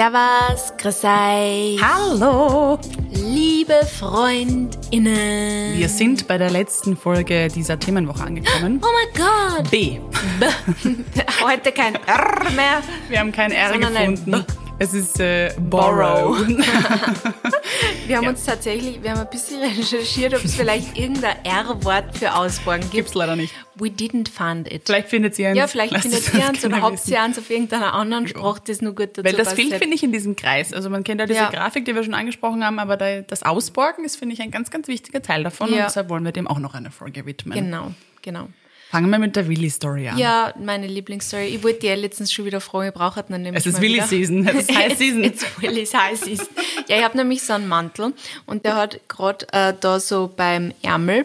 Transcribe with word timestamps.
Servus, 0.00 0.72
grüß 0.78 1.04
euch, 1.04 1.78
Hallo! 1.82 2.78
liebe 3.12 3.84
FreundInnen. 3.84 5.76
Wir 5.76 5.88
sind 5.90 6.26
bei 6.26 6.38
der 6.38 6.48
letzten 6.50 6.96
Folge 6.96 7.48
dieser 7.48 7.78
Themenwoche 7.78 8.24
angekommen. 8.24 8.80
Oh 8.82 8.88
mein 8.94 9.26
Gott. 9.26 9.70
B. 9.70 9.98
Heute 11.44 11.72
kein 11.72 11.96
R 11.96 12.50
mehr. 12.56 12.80
Wir 13.10 13.20
haben 13.20 13.30
kein 13.30 13.52
R 13.52 13.72
Sondern 13.72 14.14
gefunden. 14.14 14.46
Es 14.82 14.94
ist 14.94 15.20
äh, 15.20 15.52
Borrow. 15.58 16.38
Wir 18.06 18.16
haben 18.16 18.24
Ja. 18.24 18.30
uns 18.30 18.44
tatsächlich, 18.44 19.00
wir 19.02 19.10
haben 19.12 19.20
ein 19.20 19.30
bisschen 19.30 19.60
recherchiert, 19.78 20.34
ob 20.34 20.42
es 20.42 20.54
vielleicht 20.56 20.96
irgendein 20.98 21.36
R-Wort 21.44 22.16
für 22.16 22.34
Ausborgen 22.34 22.80
gibt. 22.80 22.92
Gibt's 22.92 23.14
leider 23.14 23.36
nicht. 23.36 23.54
We 23.76 23.88
didn't 23.88 24.28
find 24.30 24.72
it. 24.72 24.82
Vielleicht 24.86 25.08
findet 25.08 25.38
ihr 25.38 25.50
eins. 25.50 25.58
ja, 25.58 25.66
vielleicht 25.66 25.94
findet 25.98 26.26
ihr 26.34 26.40
uns 26.40 26.48
eins 26.48 26.64
oder 26.64 26.80
habt 26.82 27.06
ihr 27.08 27.22
eins 27.22 27.38
auf 27.38 27.50
irgendeiner 27.50 27.92
anderen 27.94 28.26
Sprache, 28.26 28.62
das 28.66 28.80
nur 28.80 28.94
gut 28.94 29.10
dazu 29.18 29.24
Weil 29.24 29.34
das 29.34 29.52
fehlt, 29.52 29.74
finde 29.74 29.94
ich, 29.94 30.02
in 30.02 30.12
diesem 30.12 30.34
Kreis. 30.34 30.72
Also 30.72 30.88
man 30.90 31.04
kennt 31.04 31.20
ja 31.20 31.26
diese 31.26 31.38
Ja. 31.40 31.50
Grafik, 31.50 31.84
die 31.84 31.94
wir 31.94 32.02
schon 32.02 32.14
angesprochen 32.14 32.64
haben, 32.64 32.78
aber 32.78 32.96
da, 32.96 33.20
das 33.20 33.42
Ausborgen 33.42 34.04
ist, 34.04 34.16
finde 34.16 34.34
ich, 34.34 34.40
ein 34.42 34.50
ganz, 34.50 34.70
ganz 34.70 34.88
wichtiger 34.88 35.20
Teil 35.22 35.44
davon. 35.44 35.68
Und 35.68 35.76
Ja. 35.76 35.84
deshalb 35.84 36.08
wollen 36.08 36.24
wir 36.24 36.32
dem 36.32 36.48
auch 36.48 36.58
noch 36.58 36.74
eine 36.74 36.90
Folge 36.90 37.26
widmen. 37.26 37.56
Genau, 37.56 37.92
genau. 38.22 38.48
Fangen 38.90 39.08
wir 39.10 39.20
mit 39.20 39.36
der 39.36 39.46
Willi-Story 39.46 40.08
an. 40.08 40.18
Ja, 40.18 40.52
meine 40.58 40.88
Lieblingsstory. 40.88 41.46
Ich 41.46 41.62
wollte 41.62 41.86
ja 41.86 41.94
letztens 41.94 42.32
schon 42.32 42.44
wieder 42.44 42.60
fragen, 42.60 42.88
ich 42.88 42.94
brauche 42.94 43.22
dann 43.22 43.42
nämlich 43.42 43.60
Es 43.60 43.66
ist 43.66 43.74
mal 43.74 43.82
Willi 43.82 43.94
wieder. 43.94 44.06
Season. 44.08 44.48
Es 44.48 44.68
ist 44.68 44.76
High 44.76 44.98
Season. 44.98 45.22
It's, 45.22 45.42
it's 45.44 45.62
Willy's 45.62 45.94
High 45.94 46.18
Season. 46.18 46.48
Ja, 46.88 46.96
ich 46.96 47.04
habe 47.04 47.16
nämlich 47.16 47.42
so 47.42 47.52
einen 47.52 47.68
Mantel 47.68 48.12
und 48.46 48.64
der 48.64 48.74
hat 48.74 49.00
gerade 49.06 49.46
äh, 49.52 49.74
da 49.80 50.00
so 50.00 50.32
beim 50.34 50.72
Ärmel 50.82 51.24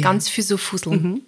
ganz 0.00 0.28
viel 0.28 0.42
so 0.42 0.56
Fusseln. 0.56 1.24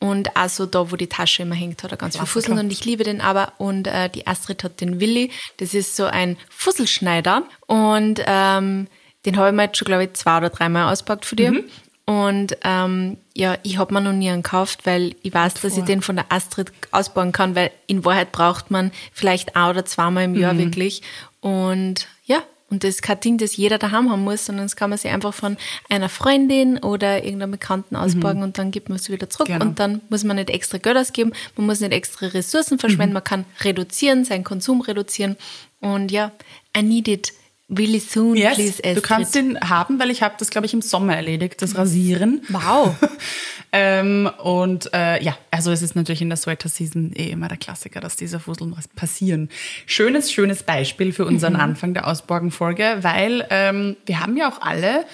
Und 0.00 0.36
also 0.36 0.64
da, 0.64 0.90
wo 0.90 0.96
die 0.96 1.08
Tasche 1.08 1.42
immer 1.42 1.56
hängt, 1.56 1.82
hat 1.82 1.90
er 1.90 1.98
ganz 1.98 2.16
viel. 2.16 2.24
Fusseln 2.24 2.58
und 2.58 2.72
ich 2.72 2.84
liebe 2.84 3.04
den 3.04 3.20
aber. 3.20 3.52
Und 3.58 3.86
äh, 3.86 4.08
die 4.08 4.26
Astrid 4.26 4.64
hat 4.64 4.80
den 4.80 5.00
Willi, 5.00 5.30
das 5.58 5.74
ist 5.74 5.94
so 5.94 6.04
ein 6.04 6.36
Fusselschneider 6.48 7.42
und 7.66 8.22
ähm, 8.24 8.86
den 9.26 9.36
habe 9.36 9.48
ich 9.48 9.54
mir 9.54 9.64
jetzt 9.64 9.76
schon, 9.76 9.86
glaube 9.86 10.04
ich, 10.04 10.12
zwei 10.14 10.38
oder 10.38 10.48
dreimal 10.50 10.90
auspackt 10.90 11.26
für 11.26 11.36
dir. 11.36 11.64
Und 12.08 12.56
ähm, 12.64 13.18
ja, 13.34 13.58
ich 13.64 13.76
habe 13.76 13.92
mir 13.92 14.00
noch 14.00 14.14
nie 14.14 14.30
einen 14.30 14.42
gekauft, 14.42 14.86
weil 14.86 15.14
ich 15.20 15.34
weiß, 15.34 15.52
dass 15.52 15.76
ich 15.76 15.84
den 15.84 16.00
von 16.00 16.16
der 16.16 16.32
Astrid 16.32 16.72
ausbauen 16.90 17.32
kann, 17.32 17.54
weil 17.54 17.70
in 17.86 18.02
Wahrheit 18.02 18.32
braucht 18.32 18.70
man 18.70 18.92
vielleicht 19.12 19.56
ein 19.56 19.68
oder 19.68 19.84
zweimal 19.84 20.24
im 20.24 20.34
Jahr 20.34 20.56
wirklich. 20.56 21.02
Und 21.42 22.08
ja, 22.24 22.42
und 22.70 22.82
das 22.82 22.94
ist 22.94 23.02
kein 23.02 23.20
Ding, 23.20 23.36
das 23.36 23.58
jeder 23.58 23.76
daheim 23.76 24.10
haben 24.10 24.24
muss, 24.24 24.46
sondern 24.46 24.64
das 24.64 24.74
kann 24.74 24.88
man 24.88 24.98
sich 24.98 25.10
einfach 25.10 25.34
von 25.34 25.58
einer 25.90 26.08
Freundin 26.08 26.78
oder 26.78 27.24
irgendeinem 27.24 27.50
Bekannten 27.50 27.94
ausborgen 27.94 28.42
und 28.42 28.56
dann 28.56 28.70
gibt 28.70 28.88
man 28.88 28.96
es 28.96 29.10
wieder 29.10 29.28
zurück. 29.28 29.48
Genau. 29.48 29.66
Und 29.66 29.78
dann 29.78 30.00
muss 30.08 30.24
man 30.24 30.36
nicht 30.36 30.48
extra 30.48 30.78
Geld 30.78 30.96
ausgeben, 30.96 31.34
man 31.56 31.66
muss 31.66 31.80
nicht 31.80 31.92
extra 31.92 32.28
Ressourcen 32.28 32.78
verschwenden, 32.78 33.12
man 33.12 33.24
kann 33.24 33.44
reduzieren, 33.60 34.24
seinen 34.24 34.44
Konsum 34.44 34.80
reduzieren. 34.80 35.36
Und 35.80 36.10
ja, 36.10 36.32
I 36.74 36.82
need 36.82 37.06
it 37.06 37.34
really 37.70 38.00
soon, 38.00 38.36
Yes, 38.36 38.54
please, 38.54 38.82
du 38.82 38.88
Astrid. 38.88 39.02
kannst 39.04 39.34
den 39.34 39.58
haben, 39.60 39.98
weil 39.98 40.10
ich 40.10 40.22
habe 40.22 40.34
das, 40.38 40.50
glaube 40.50 40.66
ich, 40.66 40.74
im 40.74 40.82
Sommer 40.82 41.16
erledigt, 41.16 41.60
das 41.60 41.76
Rasieren. 41.76 42.40
Wow. 42.48 42.94
ähm, 43.72 44.30
und 44.42 44.92
äh, 44.94 45.22
ja, 45.22 45.36
also 45.50 45.70
es 45.70 45.82
ist 45.82 45.94
natürlich 45.94 46.22
in 46.22 46.28
der 46.30 46.36
Sweater-Season 46.38 47.12
eh 47.14 47.30
immer 47.30 47.48
der 47.48 47.58
Klassiker, 47.58 48.00
dass 48.00 48.16
diese 48.16 48.40
Fusseln 48.40 48.74
was 48.76 48.88
passieren. 48.88 49.50
Schönes, 49.86 50.32
schönes 50.32 50.62
Beispiel 50.62 51.12
für 51.12 51.26
unseren 51.26 51.54
Mhm. 51.54 51.60
Anfang 51.60 51.94
der 51.94 52.06
Ausborgenfolge, 52.06 52.98
weil 53.02 53.46
ähm, 53.50 53.96
wir 54.06 54.20
haben 54.20 54.36
ja 54.36 54.50
auch 54.50 54.62
alle 54.62 55.04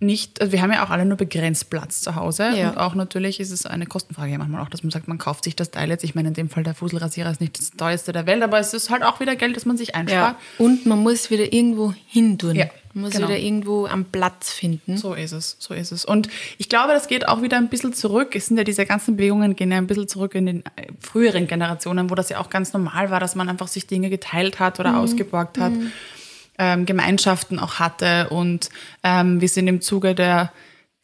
nicht, 0.00 0.40
also 0.40 0.52
wir 0.52 0.62
haben 0.62 0.72
ja 0.72 0.84
auch 0.84 0.90
alle 0.90 1.04
nur 1.04 1.18
begrenzt 1.18 1.68
Platz 1.68 2.00
zu 2.00 2.16
Hause 2.16 2.50
Ja. 2.56 2.70
und 2.70 2.78
auch 2.78 2.94
natürlich 2.94 3.38
ist 3.38 3.50
es 3.50 3.66
eine 3.66 3.84
Kostenfrage 3.86 4.32
ja 4.32 4.38
manchmal 4.38 4.62
auch, 4.62 4.70
dass 4.70 4.82
man 4.82 4.90
sagt, 4.90 5.08
man 5.08 5.18
kauft 5.18 5.44
sich 5.44 5.54
das 5.54 5.70
Teil 5.70 5.90
jetzt. 5.90 6.04
Ich 6.04 6.14
meine, 6.14 6.28
in 6.28 6.34
dem 6.34 6.48
Fall 6.48 6.62
der 6.62 6.74
Fusselrasierer 6.74 7.30
ist 7.30 7.40
nicht 7.40 7.58
das 7.58 7.70
teuerste 7.72 8.12
der 8.12 8.26
Welt, 8.26 8.42
aber 8.42 8.58
es 8.58 8.72
ist 8.72 8.88
halt 8.88 9.02
auch 9.02 9.20
wieder 9.20 9.36
Geld, 9.36 9.56
das 9.56 9.66
man 9.66 9.76
sich 9.76 9.94
einspart. 9.94 10.36
Ja. 10.36 10.64
Und 10.64 10.86
man 10.86 11.00
muss 11.00 11.30
wieder 11.30 11.52
irgendwo 11.52 11.92
hin 12.06 12.38
tun. 12.38 12.56
Ja, 12.56 12.66
man 12.94 13.04
muss 13.04 13.12
genau. 13.12 13.28
wieder 13.28 13.38
irgendwo 13.38 13.86
am 13.86 14.06
Platz 14.06 14.50
finden. 14.52 14.96
So 14.96 15.12
ist 15.12 15.32
es, 15.32 15.56
so 15.58 15.74
ist 15.74 15.92
es. 15.92 16.06
Und 16.06 16.28
ich 16.56 16.70
glaube, 16.70 16.94
das 16.94 17.06
geht 17.06 17.28
auch 17.28 17.42
wieder 17.42 17.58
ein 17.58 17.68
bisschen 17.68 17.92
zurück. 17.92 18.34
Es 18.34 18.46
sind 18.46 18.56
ja 18.56 18.64
diese 18.64 18.86
ganzen 18.86 19.16
Bewegungen 19.16 19.54
gehen 19.54 19.70
ja 19.70 19.76
ein 19.76 19.86
bisschen 19.86 20.08
zurück 20.08 20.34
in 20.34 20.46
den 20.46 20.60
äh, 20.76 20.86
früheren 20.98 21.46
Generationen, 21.46 22.08
wo 22.08 22.14
das 22.14 22.30
ja 22.30 22.38
auch 22.40 22.48
ganz 22.48 22.72
normal 22.72 23.10
war, 23.10 23.20
dass 23.20 23.34
man 23.34 23.50
einfach 23.50 23.68
sich 23.68 23.86
Dinge 23.86 24.08
geteilt 24.08 24.60
hat 24.60 24.80
oder 24.80 24.96
ausgeborgt 24.96 25.58
hat, 25.58 25.72
ähm, 26.60 26.86
Gemeinschaften 26.86 27.58
auch 27.58 27.80
hatte. 27.80 28.28
Und 28.28 28.68
ähm, 29.02 29.40
wir 29.40 29.48
sind 29.48 29.66
im 29.66 29.80
Zuge 29.80 30.14
der 30.14 30.52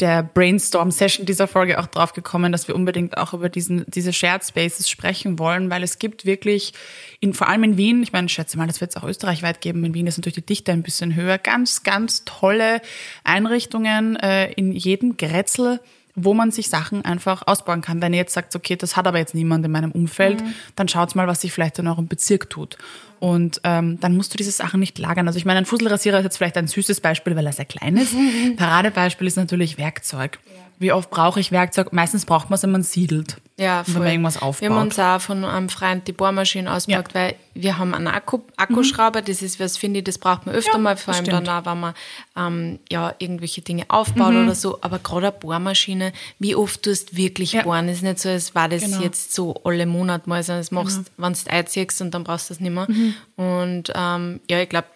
der 0.01 0.23
Brainstorm-Session 0.23 1.25
dieser 1.25 1.49
Folge 1.49 1.81
auch 1.81 1.87
drauf 1.87 2.13
gekommen, 2.13 2.53
dass 2.53 2.69
wir 2.69 2.75
unbedingt 2.75 3.17
auch 3.17 3.33
über 3.33 3.49
diesen, 3.49 3.85
diese 3.89 4.13
Shared 4.13 4.45
Spaces 4.45 4.91
sprechen 4.91 5.39
wollen, 5.39 5.71
weil 5.71 5.83
es 5.83 5.99
gibt 5.99 6.27
wirklich, 6.27 6.75
in, 7.21 7.33
vor 7.33 7.49
allem 7.49 7.65
in 7.65 7.77
Wien, 7.79 8.03
ich 8.03 8.13
meine, 8.13 8.27
ich 8.27 8.35
schätze 8.35 8.59
mal, 8.59 8.67
das 8.67 8.83
wird 8.83 8.91
es 8.91 8.97
auch 8.99 9.09
österreichweit 9.09 9.63
geben, 9.63 9.85
in 9.85 9.95
Wien 9.95 10.07
ist 10.07 10.19
natürlich 10.19 10.35
die 10.35 10.47
Dichte 10.47 10.73
ein 10.73 10.83
bisschen 10.83 11.15
höher, 11.15 11.39
ganz, 11.39 11.83
ganz 11.83 12.25
tolle 12.27 12.83
Einrichtungen 13.25 14.17
äh, 14.17 14.53
in 14.53 14.73
jedem 14.73 15.17
Grätzl, 15.17 15.81
wo 16.15 16.35
man 16.35 16.51
sich 16.51 16.69
Sachen 16.69 17.05
einfach 17.05 17.47
ausbauen 17.47 17.81
kann. 17.81 18.03
Wenn 18.03 18.13
ihr 18.13 18.21
jetzt 18.21 18.35
sagt, 18.35 18.55
okay, 18.55 18.77
das 18.77 18.97
hat 18.97 19.07
aber 19.07 19.19
jetzt 19.19 19.35
niemand 19.35 19.65
in 19.65 19.71
meinem 19.71 19.93
Umfeld, 19.93 20.43
dann 20.75 20.89
schaut 20.89 21.15
mal, 21.15 21.27
was 21.27 21.43
sich 21.43 21.53
vielleicht 21.53 21.79
in 21.79 21.87
eurem 21.87 22.09
Bezirk 22.09 22.49
tut. 22.51 22.79
Und 23.27 23.61
ähm, 23.65 23.99
dann 23.99 24.17
musst 24.17 24.33
du 24.33 24.37
diese 24.37 24.53
Sachen 24.53 24.79
nicht 24.79 24.99
lagern. 25.01 25.27
Also 25.27 25.37
ich 25.39 25.45
meine, 25.45 25.59
ein 25.59 25.67
Fusselrasierer 25.67 26.19
ist 26.19 26.25
jetzt 26.25 26.37
vielleicht 26.37 26.57
ein 26.57 26.69
süßes 26.69 27.01
Beispiel, 27.01 27.35
weil 27.35 27.45
er 27.47 27.53
sehr 27.53 27.65
klein 27.65 27.97
ist. 27.97 28.15
Paradebeispiel 28.57 29.27
ist 29.27 29.37
natürlich 29.37 29.79
Werkzeug. 29.79 30.39
Wie 30.79 30.93
oft 30.93 31.09
brauche 31.09 31.41
ich 31.41 31.53
Werkzeug? 31.53 31.93
Meistens 31.95 32.27
braucht 32.27 32.51
man 32.51 32.57
es, 32.57 32.63
wenn 32.63 32.71
man 32.71 32.83
siedelt. 32.83 33.39
Ja, 33.59 33.83
wenn 33.87 34.03
man 34.03 34.09
irgendwas 34.13 34.37
aufbaut. 34.43 34.61
Wir 34.61 34.69
haben 34.77 34.83
uns 34.89 34.99
auch 34.99 35.19
von 35.23 35.43
einem 35.47 35.71
Freund 35.71 36.07
die 36.07 36.13
Bohrmaschine 36.13 36.71
ausgepackt, 36.71 37.15
weil 37.15 37.35
wir 37.55 37.79
haben 37.79 37.95
einen 37.95 38.09
Akku, 38.09 38.41
Akkuschrauber, 38.59 39.23
das 39.23 39.41
ist 39.41 39.59
was, 39.59 39.79
finde 39.79 40.01
ich, 40.01 40.05
das 40.05 40.19
braucht 40.19 40.45
man 40.45 40.55
öfter 40.55 40.73
Ja, 40.75 40.79
mal, 40.79 40.99
vor 40.99 41.13
das 41.15 41.17
allem 41.17 41.25
stimmt. 41.31 41.47
dann 41.49 41.65
auch, 41.65 41.71
wenn 41.73 41.81
man 41.81 41.95
ähm, 42.37 42.79
ja, 42.93 43.15
irgendwelche 43.19 43.63
Dinge 43.63 43.85
aufbaut 43.89 44.35
oder 44.35 44.55
so, 44.55 44.77
aber 44.83 44.99
gerade 44.99 45.29
eine 45.29 45.37
Bohrmaschine, 45.39 46.13
wie 46.39 46.55
oft 46.55 46.83
tust 46.83 47.13
du 47.13 47.17
wirklich 47.17 47.53
Ja. 47.53 47.63
bohren? 47.63 47.89
Es 47.89 47.97
ist 47.99 48.03
nicht 48.03 48.19
so, 48.19 48.29
als 48.29 48.55
war 48.55 48.69
das 48.69 48.83
Genau. 48.83 49.01
jetzt 49.01 49.33
so 49.33 49.59
alle 49.65 49.87
Monate 49.87 50.29
mal, 50.29 50.43
sondern 50.43 50.61
das 50.61 50.71
machst, 50.71 51.01
wenn 51.17 51.33
du 51.33 51.39
einziehst 51.51 52.03
und 52.03 52.11
dann 52.13 52.23
brauchst 52.25 52.51
du 52.51 52.55
das 52.55 52.61
nicht 52.61 52.75
mehr. 52.75 52.85
Mhm. 52.87 53.15
Und 53.37 53.93
ähm, 53.95 54.41
ja, 54.51 54.61
ich 54.61 54.69
glaube, 54.69 54.87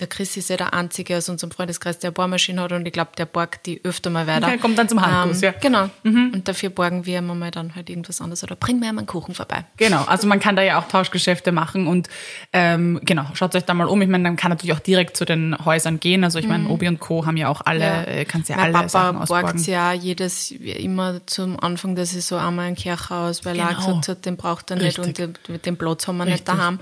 der 0.00 0.08
Chris 0.08 0.36
ist 0.36 0.50
ja 0.50 0.56
der 0.56 0.74
Einzige 0.74 1.16
aus 1.16 1.28
unserem 1.28 1.52
Freundeskreis, 1.52 1.98
der 2.00 2.08
eine 2.08 2.12
Bohrmaschine 2.14 2.60
hat 2.60 2.72
und 2.72 2.84
ich 2.86 2.92
glaube, 2.92 3.10
der 3.16 3.26
borgt 3.26 3.66
die 3.66 3.84
öfter 3.84 4.10
mal 4.10 4.26
weiter. 4.26 4.48
Okay, 4.48 4.58
kommt 4.58 4.76
dann 4.76 4.88
zum 4.88 5.00
Handkuss, 5.00 5.42
ja. 5.42 5.52
Genau. 5.52 5.90
Mhm. 6.02 6.32
Und 6.34 6.48
dafür 6.48 6.70
borgen 6.70 7.06
wir 7.06 7.18
immer 7.18 7.36
mal 7.36 7.52
dann 7.52 7.76
halt 7.76 7.88
irgendwas 7.88 8.20
anderes 8.20 8.42
oder 8.42 8.56
bring 8.56 8.80
mir 8.80 8.88
einmal 8.88 9.02
einen 9.02 9.06
Kuchen 9.06 9.32
vorbei. 9.34 9.64
Genau, 9.76 10.02
also 10.04 10.26
man 10.26 10.40
kann 10.40 10.56
da 10.56 10.62
ja 10.62 10.80
auch 10.80 10.88
Tauschgeschäfte 10.88 11.52
machen 11.52 11.86
und 11.86 12.08
ähm, 12.52 13.00
genau, 13.04 13.26
schaut 13.34 13.54
euch 13.54 13.64
da 13.64 13.74
mal 13.74 13.86
um. 13.86 14.02
Ich 14.02 14.08
meine, 14.08 14.24
man 14.24 14.34
kann 14.36 14.50
natürlich 14.50 14.74
auch 14.74 14.80
direkt 14.80 15.16
zu 15.16 15.24
den 15.24 15.56
Häusern 15.64 16.00
gehen. 16.00 16.24
Also 16.24 16.40
ich 16.40 16.48
meine, 16.48 16.68
Obi 16.68 16.88
und 16.88 16.98
Co. 16.98 17.24
haben 17.26 17.36
ja 17.36 17.48
auch 17.48 17.60
alle, 17.64 18.06
äh, 18.06 18.24
kannst 18.24 18.48
ja 18.48 18.56
mein 18.56 18.74
alle 18.74 18.88
Sachen 18.88 19.18
Papa 19.18 19.26
borgt 19.26 19.44
ausborgen. 19.54 19.64
ja 19.70 19.92
jedes 19.92 20.50
immer 20.50 21.24
zum 21.26 21.60
Anfang 21.60 21.94
der 21.94 22.06
Saison 22.06 22.40
einmal 22.40 22.66
einen 22.66 22.76
Kirchhaus, 22.76 23.44
weil 23.44 23.56
er 23.56 23.66
Genau. 23.68 23.78
gesagt 23.78 24.08
hat, 24.08 24.26
den 24.26 24.36
braucht 24.36 24.70
er 24.70 24.78
nicht 24.78 24.98
Richtig. 24.98 25.26
und 25.26 25.38
den, 25.48 25.62
den 25.62 25.76
Platz 25.76 26.08
haben 26.08 26.16
wir 26.16 26.24
Richtig. 26.26 26.40
nicht 26.40 26.48
daheim. 26.48 26.80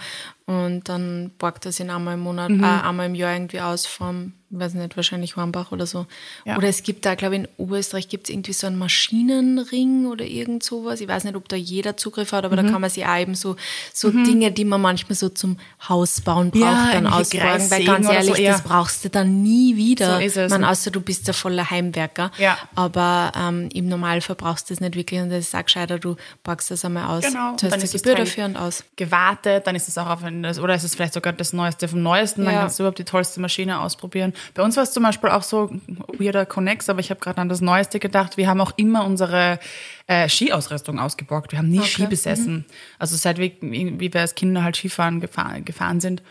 Und 0.51 0.89
dann 0.89 1.31
borgt 1.39 1.65
er 1.67 1.71
sich 1.71 1.89
einmal 1.89 2.15
im 2.15 2.21
Monat, 2.21 2.51
Mhm. 2.51 2.65
äh, 2.65 2.67
einmal 2.67 3.07
im 3.07 3.15
Jahr 3.15 3.35
irgendwie 3.35 3.61
aus 3.61 3.87
vom, 3.87 4.33
weiß 4.51 4.75
nicht, 4.75 4.97
wahrscheinlich 4.97 5.37
Hornbach 5.37 5.71
oder 5.73 5.87
so. 5.87 6.07
Ja. 6.45 6.57
Oder 6.57 6.69
es 6.69 6.83
gibt 6.83 7.07
da, 7.07 7.15
glaube 7.15 7.37
ich, 7.37 7.43
in 7.43 7.49
Oberösterreich 7.57 8.09
gibt 8.09 8.29
es 8.29 8.31
irgendwie 8.35 8.53
so 8.53 8.67
einen 8.67 8.79
Maschinenring 8.79 10.07
oder 10.07 10.25
irgend 10.25 10.63
sowas. 10.63 11.01
Ich 11.01 11.09
weiß 11.09 11.25
nicht, 11.25 11.37
ob 11.37 11.49
da 11.49 11.57
jeder 11.57 11.97
Zugriff 11.97 12.33
hat, 12.33 12.45
aber 12.45 12.57
Mhm. 12.61 12.67
da 12.67 12.73
kann 12.73 12.81
man 12.81 12.91
sich 12.91 13.07
auch 13.07 13.17
eben 13.19 13.35
so, 13.35 13.57
so 13.93 14.11
Dinge, 14.11 14.51
die 14.53 14.65
man 14.65 14.81
manchmal 14.81 15.15
so 15.17 15.29
zum 15.29 15.57
Hausbauen 15.89 16.51
braucht, 16.51 16.63
Ja, 16.63 16.91
dann 16.93 17.07
ausborgen. 17.07 17.71
Weil 17.71 17.85
ganz 17.85 18.07
oder 18.07 18.23
so, 18.23 18.29
ehrlich, 18.31 18.45
ja. 18.45 18.53
das 18.53 18.63
brauchst 18.63 19.05
du 19.05 19.11
dann 19.11 19.43
nie 19.43 19.77
wieder. 19.77 20.17
So 20.19 20.25
ist 20.25 20.37
es. 20.37 20.51
Man, 20.51 20.65
außer 20.65 20.91
du 20.91 21.01
bist 21.01 21.27
der 21.27 21.35
volle 21.35 21.71
Heimwerker. 21.71 22.31
Ja. 22.39 22.59
Aber 22.75 23.33
ähm, 23.37 23.69
im 23.73 23.89
Normalfall 23.89 24.37
brauchst 24.37 24.69
du 24.71 24.75
das 24.75 24.81
nicht 24.81 24.95
wirklich 24.97 25.21
und 25.21 25.31
das 25.31 25.41
ist 25.47 25.55
auch 25.55 25.65
gescheiter, 25.65 25.99
du 25.99 26.17
packst 26.43 26.71
das 26.71 26.85
einmal 26.85 27.05
aus. 27.19 27.25
Genau. 27.25 27.57
Du 27.57 27.67
hast 27.67 27.73
dann 27.73 27.81
die 27.81 27.89
Gebühr 27.89 28.15
dafür 28.15 28.45
und 28.47 28.57
aus. 28.57 28.85
gewartet, 28.97 29.67
dann 29.67 29.77
ist 29.77 29.89
es 29.89 29.97
auch 29.99 30.09
auf 30.09 30.23
ein, 30.25 30.45
oder 30.45 30.75
ist 30.75 30.85
es 30.85 30.95
vielleicht 30.95 31.15
sogar 31.15 31.33
das 31.33 31.53
Neueste 31.53 31.89
vom 31.89 32.03
Neuesten, 32.03 32.45
dann 32.45 32.55
kannst 32.55 32.79
du 32.79 32.83
überhaupt 32.83 32.99
die 32.99 33.05
tollste 33.05 33.41
Maschine 33.41 33.81
ausprobieren. 33.81 34.33
Bei 34.55 34.63
uns 34.63 34.77
war 34.77 34.85
es 34.85 34.93
zum 34.93 35.03
Beispiel 35.03 35.31
auch 35.31 35.43
so 35.43 35.71
weirder 36.19 36.47
Connex, 36.47 36.89
aber 36.89 37.01
ich 37.01 37.11
habe 37.11 37.21
gerade 37.21 37.41
an 37.41 37.49
das 37.49 37.61
Neueste 37.61 37.99
gedacht. 37.99 38.37
Wir 38.37 38.49
haben 38.49 38.61
auch 38.61 38.73
immer 38.77 39.05
unsere 39.05 39.59
äh, 40.07 40.29
Skiausrüstung 40.29 40.99
ausgeborgt. 40.99 41.53
Wir 41.53 41.59
haben 41.59 41.69
nie 41.69 41.83
Ski 41.83 42.07
besessen. 42.07 42.65
Also 42.99 43.17
seit 43.17 43.39
wir, 43.39 43.51
wie 43.61 44.13
wir 44.13 44.21
als 44.21 44.35
Kinder 44.35 44.63
halt 44.65 44.77
Skifahren 44.77 45.21
gefahren, 45.21 45.65
gefahren 45.65 46.01
sind, 46.01 46.23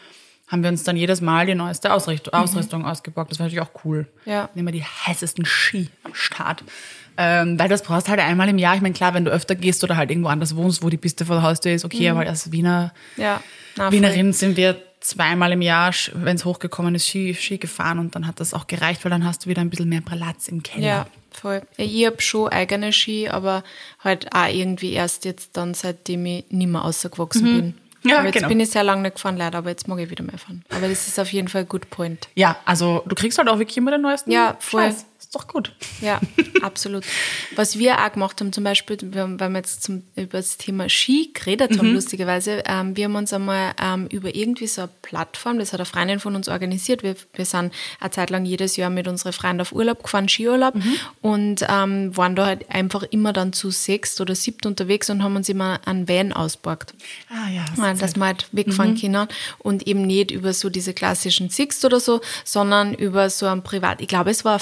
haben 0.47 0.63
wir 0.63 0.69
uns 0.69 0.83
dann 0.83 0.97
jedes 0.97 1.21
Mal 1.21 1.45
die 1.45 1.55
neueste 1.55 1.93
Ausrichtung, 1.93 2.33
Ausrüstung 2.33 2.85
ausgeborgt. 2.85 3.31
Das 3.31 3.39
war 3.39 3.45
natürlich 3.45 3.67
auch 3.67 3.85
cool. 3.85 4.07
Ja. 4.25 4.49
Immer 4.55 4.71
die 4.71 4.83
heißesten 4.83 5.45
Ski 5.45 5.89
am 6.03 6.15
Start. 6.15 6.63
Ähm, 7.17 7.59
weil 7.59 7.69
das 7.69 7.83
brauchst 7.83 8.07
halt 8.07 8.19
einmal 8.19 8.47
im 8.49 8.57
Jahr. 8.57 8.75
Ich 8.75 8.81
meine, 8.81 8.93
klar, 8.93 9.13
wenn 9.13 9.25
du 9.25 9.31
öfter 9.31 9.53
gehst 9.53 9.83
oder 9.83 9.97
halt 9.97 10.09
irgendwo 10.09 10.29
anders 10.29 10.55
wohnst, 10.55 10.81
wo 10.81 10.89
die 10.89 10.97
Piste 10.97 11.25
vor 11.25 11.35
der 11.35 11.43
Haustür 11.43 11.73
ist, 11.73 11.85
okay, 11.85 12.09
aber 12.09 12.21
als 12.21 12.51
Wiener, 12.51 12.93
Ja. 13.17 13.41
Wienerin 13.91 14.33
sind 14.33 14.57
wir 14.57 14.81
zweimal 14.99 15.51
im 15.51 15.61
Jahr, 15.61 15.93
wenn 16.13 16.35
es 16.35 16.45
hochgekommen 16.45 16.95
ist, 16.95 17.07
Ski, 17.07 17.33
Ski 17.33 17.57
gefahren 17.57 17.99
und 17.99 18.15
dann 18.15 18.27
hat 18.27 18.39
das 18.39 18.53
auch 18.53 18.67
gereicht, 18.67 19.03
weil 19.05 19.09
dann 19.09 19.25
hast 19.25 19.45
du 19.45 19.49
wieder 19.49 19.61
ein 19.61 19.69
bisschen 19.69 19.89
mehr 19.89 20.01
Platz 20.01 20.47
im 20.47 20.63
Keller. 20.63 20.85
Ja, 20.85 21.07
voll. 21.31 21.61
Ja, 21.77 21.85
ich 21.85 22.05
habe 22.05 22.21
schon 22.21 22.49
eigene 22.49 22.91
Ski, 22.91 23.29
aber 23.29 23.63
halt 24.03 24.33
auch 24.33 24.47
irgendwie 24.47 24.93
erst 24.93 25.25
jetzt 25.25 25.55
dann, 25.57 25.73
seitdem 25.73 26.25
ich 26.25 26.45
nicht 26.49 26.67
mehr 26.67 26.81
rausgewachsen 26.81 27.43
bin. 27.43 27.73
Ja, 28.03 28.19
aber 28.19 28.27
jetzt 28.27 28.35
genau. 28.35 28.47
bin 28.47 28.59
ich 28.59 28.69
sehr 28.69 28.83
lange 28.83 29.01
nicht 29.01 29.15
gefahren, 29.15 29.37
leider, 29.37 29.57
aber 29.57 29.69
jetzt 29.69 29.87
mag 29.87 29.99
ich 29.99 30.09
wieder 30.09 30.23
mehr 30.23 30.37
fahren. 30.37 30.63
Aber 30.69 30.87
das 30.87 31.07
ist 31.07 31.19
auf 31.19 31.31
jeden 31.33 31.49
Fall 31.49 31.61
ein 31.61 31.67
good 31.67 31.89
point. 31.89 32.29
Ja, 32.35 32.57
also 32.65 33.03
du 33.05 33.15
kriegst 33.15 33.37
halt 33.37 33.49
auch 33.49 33.59
wirklich 33.59 33.77
immer 33.77 33.91
den 33.91 34.01
neuesten 34.01 34.31
Ja, 34.31 34.55
voll. 34.59 34.83
Scheiß. 34.83 35.05
Ist 35.29 35.35
doch 35.35 35.47
gut. 35.47 35.71
Ja, 36.01 36.19
absolut. 36.63 37.05
Was 37.55 37.77
wir 37.77 38.03
auch 38.03 38.11
gemacht 38.11 38.41
haben, 38.41 38.51
zum 38.51 38.63
Beispiel, 38.63 38.97
weil 38.99 39.37
wir 39.37 39.57
jetzt 39.59 39.83
zum, 39.83 40.01
über 40.15 40.39
das 40.39 40.57
Thema 40.57 40.89
Ski 40.89 41.29
geredet 41.35 41.77
haben, 41.77 41.93
lustigerweise, 41.93 42.63
ähm, 42.65 42.97
wir 42.97 43.05
haben 43.05 43.15
uns 43.15 43.31
einmal 43.31 43.75
ähm, 43.79 44.07
über 44.07 44.33
irgendwie 44.33 44.65
so 44.65 44.81
eine 44.81 44.89
Plattform, 45.03 45.59
das 45.59 45.71
hat 45.71 45.81
eine 45.81 45.85
Freundin 45.85 46.19
von 46.19 46.35
uns 46.35 46.49
organisiert. 46.49 47.03
Wir, 47.03 47.15
wir 47.33 47.45
sind 47.45 47.71
eine 47.99 48.09
Zeit 48.09 48.31
lang 48.31 48.43
jedes 48.43 48.75
Jahr 48.75 48.89
mit 48.89 49.07
unseren 49.07 49.31
Freunden 49.31 49.61
auf 49.61 49.71
Urlaub 49.71 50.01
gefahren, 50.01 50.27
Skiurlaub, 50.27 50.73
und 51.21 51.63
ähm, 51.69 52.17
waren 52.17 52.35
da 52.35 52.47
halt 52.47 52.67
einfach 52.71 53.03
immer 53.03 53.31
dann 53.31 53.53
zu 53.53 53.69
sechst 53.69 54.19
oder 54.21 54.33
siebt 54.33 54.65
unterwegs 54.65 55.11
und 55.11 55.21
haben 55.21 55.35
uns 55.35 55.47
immer 55.47 55.79
einen 55.85 56.07
Van 56.07 56.33
ausgeborgt. 56.33 56.95
Ah 57.29 57.51
ja. 57.51 57.65
Ja, 57.77 57.93
dass 57.93 58.15
wir 58.15 58.25
halt 58.25 58.47
wegfahren 58.51 58.99
können 58.99 59.27
und 59.59 59.85
eben 59.85 60.07
nicht 60.07 60.31
über 60.31 60.53
so 60.53 60.71
diese 60.71 60.95
klassischen 60.95 61.49
Sixt 61.49 61.85
oder 61.85 61.99
so, 61.99 62.19
sondern 62.43 62.95
über 62.95 63.29
so 63.29 63.45
ein 63.45 63.61
Privat, 63.61 64.01
ich 64.01 64.07
glaube, 64.07 64.31
es 64.31 64.43
war 64.43 64.53
eine 64.53 64.59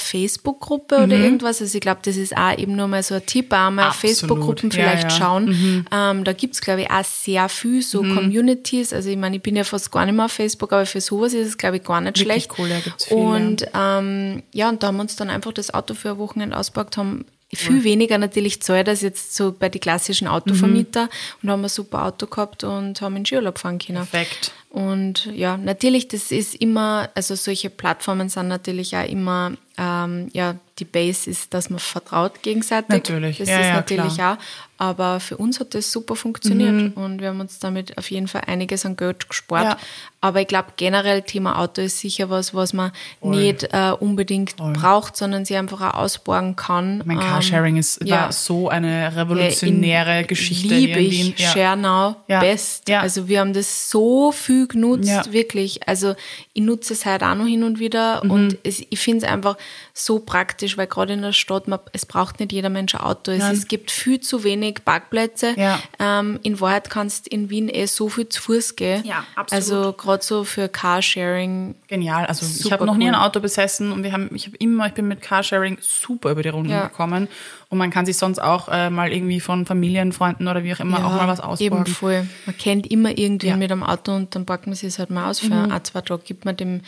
Facebook-Gruppe 0.57 1.03
oder 1.03 1.15
irgendwas, 1.15 1.61
also 1.61 1.75
ich 1.75 1.81
glaube, 1.81 1.99
das 2.03 2.17
ist 2.17 2.35
auch 2.35 2.57
eben 2.57 2.75
nur 2.75 2.87
mal 2.87 3.03
so 3.03 3.15
ein 3.15 3.25
Tipp, 3.25 3.53
auch 3.53 3.69
mal. 3.71 3.91
Facebook-Gruppen 3.91 4.69
Ja, 4.69 4.75
vielleicht 4.75 5.03
ja. 5.03 5.09
schauen. 5.09 5.85
Ähm, 5.91 6.23
da 6.23 6.33
gibt's 6.33 6.61
glaube 6.61 6.81
ich, 6.81 6.91
auch 6.91 7.03
sehr 7.03 7.49
viel 7.49 7.81
so 7.81 8.01
Communities, 8.01 8.93
also 8.93 9.09
ich 9.09 9.17
meine, 9.17 9.37
ich 9.37 9.41
bin 9.41 9.55
ja 9.55 9.63
fast 9.63 9.91
gar 9.91 10.05
nicht 10.05 10.15
mehr 10.15 10.25
auf 10.25 10.31
Facebook, 10.31 10.73
aber 10.73 10.85
für 10.85 11.01
sowas 11.01 11.33
ist 11.33 11.47
es, 11.47 11.57
glaube 11.57 11.77
ich, 11.77 11.83
gar 11.83 12.01
nicht 12.01 12.19
Wirklich 12.19 12.43
schlecht. 12.45 12.59
cool, 12.59 12.69
ja, 12.69 12.79
gibt's 12.79 13.05
viel, 13.05 13.17
und 13.17 13.65
ähm, 13.73 14.43
ja, 14.53 14.69
und 14.69 14.83
da 14.83 14.87
haben 14.87 14.97
wir 14.97 15.01
uns 15.01 15.15
dann 15.15 15.29
einfach 15.29 15.53
das 15.53 15.73
Auto 15.73 15.93
für 15.93 16.11
ein 16.11 16.17
Wochenende 16.17 16.57
ausgepackt, 16.57 16.97
haben 16.97 17.25
viel 17.53 17.85
weniger 17.85 18.17
natürlich 18.17 18.61
zahlt 18.61 18.89
als 18.89 19.01
jetzt 19.01 19.33
so 19.33 19.55
bei 19.57 19.69
den 19.69 19.79
klassischen 19.79 20.27
Autovermieter 20.27 21.09
und 21.41 21.49
haben 21.49 21.63
ein 21.63 21.69
super 21.69 22.05
Auto 22.05 22.27
gehabt 22.27 22.65
und 22.65 22.99
haben 22.99 23.15
in 23.15 23.25
Skiurlaub 23.25 23.57
fahren 23.57 23.79
können. 23.79 24.05
Perfekt. 24.05 24.51
Und 24.77 25.25
ja, 25.33 25.57
natürlich, 25.57 26.07
das 26.07 26.31
ist 26.31 26.53
immer, 26.53 27.09
also 27.15 27.33
solche 27.33 27.71
Plattformen 27.71 28.29
sind 28.29 28.47
natürlich 28.47 28.95
auch 28.95 29.09
immer, 29.09 29.53
ähm, 29.75 30.29
ja, 30.33 30.53
die 30.77 30.85
Base 30.85 31.27
ist, 31.27 31.55
dass 31.55 31.71
man 31.71 31.79
vertraut 31.79 32.43
gegenseitig. 32.43 32.89
Natürlich, 32.89 33.39
Das 33.39 33.49
ja, 33.49 33.59
ist 33.59 33.65
ja, 33.65 33.73
natürlich 33.73 34.13
klar. 34.13 34.35
Mhm. 34.35 34.39
auch. 34.39 34.43
Aber 34.79 35.19
für 35.19 35.37
uns 35.37 35.59
hat 35.59 35.73
das 35.73 35.91
super 35.91 36.15
funktioniert 36.15 36.95
und 36.95 37.19
wir 37.19 37.29
haben 37.29 37.39
uns 37.39 37.57
damit 37.57 37.97
auf 37.97 38.11
jeden 38.11 38.27
Fall 38.27 38.43
einiges 38.45 38.85
an 38.85 38.95
Geld 38.95 39.27
gespart. 39.27 39.63
Ja. 39.63 39.77
Aber 40.21 40.41
ich 40.41 40.47
glaube, 40.47 40.67
generell 40.77 41.23
Thema 41.23 41.57
Auto 41.57 41.81
ist 41.81 41.99
sicher 41.99 42.29
was, 42.29 42.53
was 42.53 42.73
man 42.73 42.91
nicht 43.21 43.63
äh, 43.71 43.93
unbedingt 43.99 44.55
braucht, 44.55 45.17
sondern 45.17 45.45
sie 45.45 45.55
einfach 45.55 45.81
auch 45.81 45.95
ausborgen 45.95 46.55
kann. 46.55 47.01
Mein 47.05 47.17
Ähm, 47.17 47.23
Carsharing 47.23 47.77
ist, 47.77 48.03
ja. 48.03 48.21
war 48.21 48.31
so 48.31 48.69
eine 48.69 49.15
revolutionäre 49.15 50.25
Geschichte 50.25 50.75
Liebe 50.75 50.99
ich, 50.99 51.35
Schernau, 51.37 52.15
best. 52.27 52.87
Also 52.91 53.27
wir 53.27 53.39
haben 53.39 53.53
das 53.53 53.89
so 53.89 54.31
viel 54.31 54.66
genutzt, 54.67 55.07
Ja. 55.09 55.23
wirklich. 55.33 55.87
Also 55.87 56.15
ich 56.53 56.61
nutze 56.63 56.93
es 56.93 57.05
halt 57.05 57.23
auch 57.23 57.35
noch 57.35 57.45
hin 57.47 57.63
und 57.63 57.79
wieder 57.79 58.23
Mhm. 58.23 58.31
und 58.31 58.57
es, 58.63 58.81
ich 58.89 58.99
finde 58.99 59.25
es 59.25 59.31
einfach 59.31 59.57
so 59.93 60.19
praktisch, 60.19 60.77
weil 60.77 60.87
gerade 60.87 61.13
in 61.13 61.21
der 61.21 61.33
Stadt, 61.33 61.67
man, 61.67 61.79
es 61.93 62.05
braucht 62.05 62.39
nicht 62.39 62.51
jeder 62.51 62.69
Mensch 62.69 62.95
ein 62.95 63.01
Auto. 63.01 63.31
Es, 63.31 63.43
es 63.43 63.67
gibt 63.67 63.91
viel 63.91 64.19
zu 64.19 64.43
wenig 64.43 64.85
Parkplätze. 64.85 65.53
Ja. 65.57 65.79
Ähm, 65.99 66.39
in 66.43 66.59
Wahrheit 66.59 66.89
kannst 66.89 67.27
in 67.27 67.49
Wien 67.49 67.69
eh 67.69 67.85
so 67.85 68.09
viel 68.09 68.27
zu 68.29 68.41
Fuß 68.41 68.75
gehen. 68.75 69.03
Ja, 69.05 69.23
absolut. 69.35 69.51
Also 69.53 69.93
gerade 69.93 70.23
so 70.23 70.43
für 70.43 70.69
Carsharing. 70.69 71.75
Genial. 71.87 72.25
Also 72.25 72.45
ich 72.65 72.71
habe 72.71 72.85
noch 72.85 72.97
nie 72.97 73.07
ein 73.07 73.15
Auto 73.15 73.39
besessen 73.39 73.91
und 73.91 74.03
wir 74.03 74.11
haben, 74.11 74.29
ich 74.33 74.47
habe 74.47 74.57
immer, 74.57 74.87
ich 74.87 74.93
bin 74.93 75.07
mit 75.07 75.21
Carsharing 75.21 75.77
super 75.81 76.31
über 76.31 76.43
die 76.43 76.49
Runden 76.49 76.71
Ja. 76.71 76.87
gekommen. 76.87 77.27
Und 77.69 77.79
man 77.79 77.89
kann 77.91 78.05
sich 78.05 78.15
sonst 78.17 78.39
auch 78.39 78.69
äh, 78.69 78.89
mal 78.89 79.11
irgendwie 79.11 79.41
von 79.41 79.65
Familienfreunden 79.65 80.47
oder 80.47 80.63
wie 80.63 80.73
auch 80.73 80.79
immer 80.79 81.05
auch 81.05 81.11
mal 81.11 81.27
was 81.27 81.41
ausborgen. 81.41 81.85
Eben 81.85 81.85
voll. 81.85 82.25
Man 82.45 82.57
kennt 82.57 82.87
immer 82.89 83.17
irgendwen 83.17 83.49
Ja. 83.49 83.57
Mit 83.57 83.71
einem 83.71 83.83
Auto 83.83 84.13
und 84.15 84.33
dann 84.35 84.45
packt 84.57 84.67
man 84.67 84.75
sich 84.75 84.87
es 84.87 84.99
halt 84.99 85.09
mal 85.11 85.29
aus. 85.29 85.39
Für 85.39 85.53
ein, 85.53 85.83
zwei 85.83 86.01
Tage 86.01 86.23
gibt 86.23 86.45
man 86.45 86.57
dem, 86.57 86.81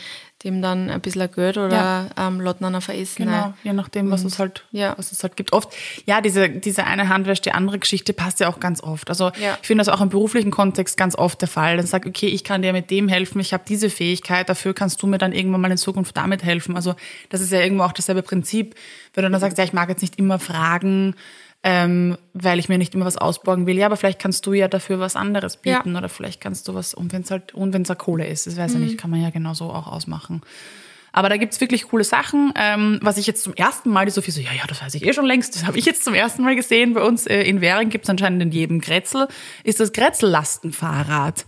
dem 0.43 0.61
dann 0.61 0.89
ein 0.89 1.01
bisschen 1.01 1.29
Geld 1.31 1.57
oder 1.57 1.75
Ja. 1.75 2.27
ähm, 2.27 2.41
lädt 2.41 2.61
ihn 2.61 2.73
auf 2.75 2.89
ein 2.89 2.97
Essen 2.99 3.25
Genau, 3.25 3.43
ein. 3.45 3.53
je 3.63 3.73
nachdem, 3.73 4.09
was 4.09 4.23
es 4.23 4.39
halt, 4.39 4.63
ja. 4.71 4.93
was 4.97 5.11
es 5.11 5.21
halt 5.21 5.35
gibt. 5.35 5.53
Oft, 5.53 5.73
ja, 6.05 6.21
diese, 6.21 6.49
diese 6.49 6.85
eine 6.85 7.09
Hand 7.09 7.27
wäscht 7.27 7.45
die 7.45 7.51
andere 7.51 7.77
Geschichte 7.77 8.13
passt 8.13 8.39
ja 8.39 8.47
auch 8.47 8.59
ganz 8.59 8.81
oft. 8.81 9.09
Also 9.09 9.31
Ja. 9.39 9.57
ich 9.61 9.67
finde 9.67 9.83
das 9.83 9.89
auch 9.89 10.01
im 10.01 10.09
beruflichen 10.09 10.49
Kontext 10.51 10.97
ganz 10.97 11.15
oft 11.15 11.41
der 11.41 11.47
Fall. 11.49 11.77
Dann 11.77 11.85
sag, 11.85 12.05
okay, 12.05 12.27
ich 12.27 12.43
kann 12.43 12.61
dir 12.61 12.73
mit 12.73 12.89
dem 12.89 13.07
helfen, 13.07 13.39
ich 13.39 13.53
habe 13.53 13.63
diese 13.67 13.89
Fähigkeit, 13.89 14.49
dafür 14.49 14.73
kannst 14.73 15.01
du 15.01 15.07
mir 15.07 15.17
dann 15.19 15.33
irgendwann 15.33 15.61
mal 15.61 15.71
in 15.71 15.77
Zukunft 15.77 16.15
damit 16.17 16.43
helfen. 16.43 16.75
Also 16.75 16.95
das 17.29 17.41
ist 17.41 17.51
ja 17.51 17.59
irgendwo 17.61 17.83
auch 17.83 17.91
dasselbe 17.93 18.23
Prinzip. 18.23 18.75
Wenn 19.13 19.23
du 19.25 19.29
dann 19.31 19.39
sagst, 19.41 19.57
ja, 19.57 19.63
ich 19.63 19.73
mag 19.73 19.89
jetzt 19.89 20.01
nicht 20.01 20.17
immer 20.17 20.39
fragen, 20.39 21.15
ähm, 21.63 22.17
weil 22.33 22.59
ich 22.59 22.69
mir 22.69 22.77
nicht 22.77 22.95
immer 22.95 23.05
was 23.05 23.17
ausborgen 23.17 23.67
will. 23.67 23.77
Ja, 23.77 23.87
aber 23.87 23.97
vielleicht 23.97 24.19
kannst 24.19 24.45
du 24.45 24.53
ja 24.53 24.67
dafür 24.67 24.99
was 24.99 25.15
anderes 25.15 25.57
bieten 25.57 25.95
oder 25.95 26.09
vielleicht 26.09 26.41
kannst 26.41 26.67
du 26.67 26.73
was, 26.73 26.93
und 26.93 27.11
wenn 27.11 27.21
es 27.21 27.31
halt, 27.31 27.53
und 27.53 27.73
wenn 27.73 27.81
es 27.81 27.97
Kohle 27.97 28.27
ist, 28.27 28.47
das 28.47 28.57
weiß 28.57 28.75
ich 28.75 28.79
nicht, 28.79 28.97
kann 28.97 29.09
man 29.09 29.21
ja 29.21 29.29
genauso 29.29 29.65
auch 29.65 29.87
ausmachen. 29.87 30.41
Aber 31.11 31.27
da 31.27 31.37
gibt's 31.37 31.59
wirklich 31.59 31.87
coole 31.87 32.03
Sachen. 32.03 32.53
Ähm, 32.55 32.99
was 33.01 33.17
ich 33.17 33.25
jetzt 33.27 33.43
zum 33.43 33.53
ersten 33.53 33.89
Mal, 33.89 34.05
die 34.05 34.11
Sophie 34.11 34.31
so, 34.31 34.41
ja, 34.41 34.51
ja, 34.53 34.65
das 34.67 34.81
weiß 34.81 34.93
ich 34.93 35.05
eh 35.05 35.13
schon 35.13 35.25
längst, 35.25 35.55
das 35.55 35.65
habe 35.65 35.77
ich 35.77 35.85
jetzt 35.85 36.03
zum 36.03 36.13
ersten 36.13 36.43
Mal 36.43 36.55
gesehen. 36.55 36.93
Bei 36.93 37.01
uns 37.01 37.25
äh, 37.25 37.41
in 37.41 37.61
Währing 37.61 37.89
gibt's 37.89 38.09
anscheinend 38.09 38.41
in 38.41 38.51
jedem 38.51 38.79
Grätzl, 38.79 39.27
ist 39.63 39.79
das 39.79 39.91
Grätzl-Lastenfahrrad. 39.91 41.45